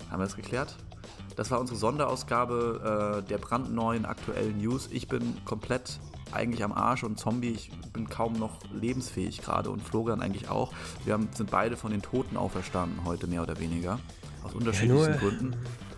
Haben 0.10 0.20
wir 0.20 0.26
das 0.26 0.36
geklärt? 0.36 0.76
Das 1.36 1.50
war 1.52 1.60
unsere 1.60 1.78
Sonderausgabe 1.80 3.22
äh, 3.26 3.28
der 3.30 3.38
brandneuen 3.38 4.06
aktuellen 4.06 4.58
News. 4.58 4.90
Ich 4.92 5.08
bin 5.08 5.38
komplett 5.46 6.00
eigentlich 6.32 6.64
am 6.64 6.72
Arsch 6.72 7.04
und 7.04 7.20
Zombie, 7.20 7.50
ich 7.52 7.72
bin 7.94 8.08
kaum 8.10 8.34
noch 8.34 8.60
lebensfähig 8.74 9.42
gerade 9.42 9.70
und 9.70 9.82
Florian 9.82 10.22
eigentlich 10.22 10.50
auch. 10.50 10.72
Wir 11.04 11.14
haben, 11.14 11.30
sind 11.34 11.52
beide 11.52 11.76
von 11.78 11.92
den 11.92 12.02
Toten 12.02 12.38
auferstanden 12.38 13.04
heute, 13.06 13.28
mehr 13.28 13.42
oder 13.44 13.60
weniger. 13.60 14.00
Aus 14.44 14.54
unterschiedlichsten 14.54 15.12
nur- 15.12 15.20
Gründen, 15.20 15.56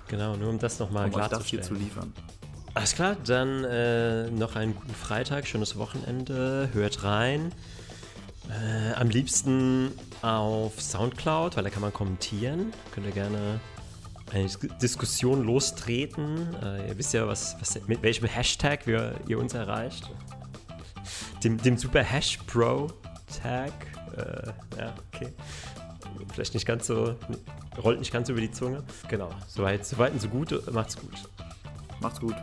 Genau, 0.08 0.36
nur 0.36 0.50
um 0.50 0.60
das 0.60 0.80
nochmal 0.80 1.06
um 1.10 1.14
euch 1.16 1.28
das 1.28 1.46
hier 1.46 1.60
klarzustellen. 1.60 1.64
zu 1.64 1.74
liefern. 1.76 2.14
Alles 2.76 2.94
klar, 2.96 3.16
dann 3.26 3.64
äh, 3.64 4.30
noch 4.32 4.56
einen 4.56 4.76
guten 4.76 4.94
Freitag, 4.94 5.46
schönes 5.48 5.78
Wochenende. 5.78 6.70
Hört 6.74 7.04
rein. 7.04 7.52
Äh, 8.50 8.94
am 8.96 9.10
liebsten 9.10 9.92
auf 10.22 10.82
Soundcloud, 10.82 11.56
weil 11.56 11.64
da 11.64 11.70
kann 11.70 11.82
man 11.82 11.94
kommentieren. 11.94 12.74
Könnt 12.92 13.06
ihr 13.06 13.14
gerne 13.14 13.60
eine 14.34 14.46
Dis 14.46 14.60
Diskussion 14.82 15.44
lostreten. 15.44 16.56
Äh, 16.62 16.90
ihr 16.90 16.98
wisst 16.98 17.14
ja, 17.14 17.28
was, 17.28 17.56
was, 17.60 17.80
mit 17.88 18.02
welchem 18.02 18.28
Hashtag 18.28 18.86
wir, 18.88 19.16
ihr 19.28 19.40
uns 19.40 19.54
erreicht. 19.54 20.10
Dem, 21.44 21.58
dem 21.58 21.78
Super 21.78 22.04
Hash 22.04 22.38
Pro 22.48 22.92
Tag. 23.42 23.74
Äh, 24.18 24.52
ja, 24.78 24.94
okay. 25.14 25.34
Vielleicht 26.34 26.54
nicht 26.54 26.66
ganz 26.66 26.88
so, 26.88 27.16
rollt 27.84 28.00
nicht 28.00 28.12
ganz 28.12 28.30
über 28.30 28.42
die 28.42 28.52
Zunge. 28.52 28.84
Genau, 29.08 29.30
soweit, 29.48 29.86
soweit 29.86 30.14
und 30.14 30.22
so 30.22 30.30
gut. 30.30 30.72
Macht's 30.72 30.98
gut. 30.98 31.30
Macht's 32.02 32.20
gut. 32.20 32.36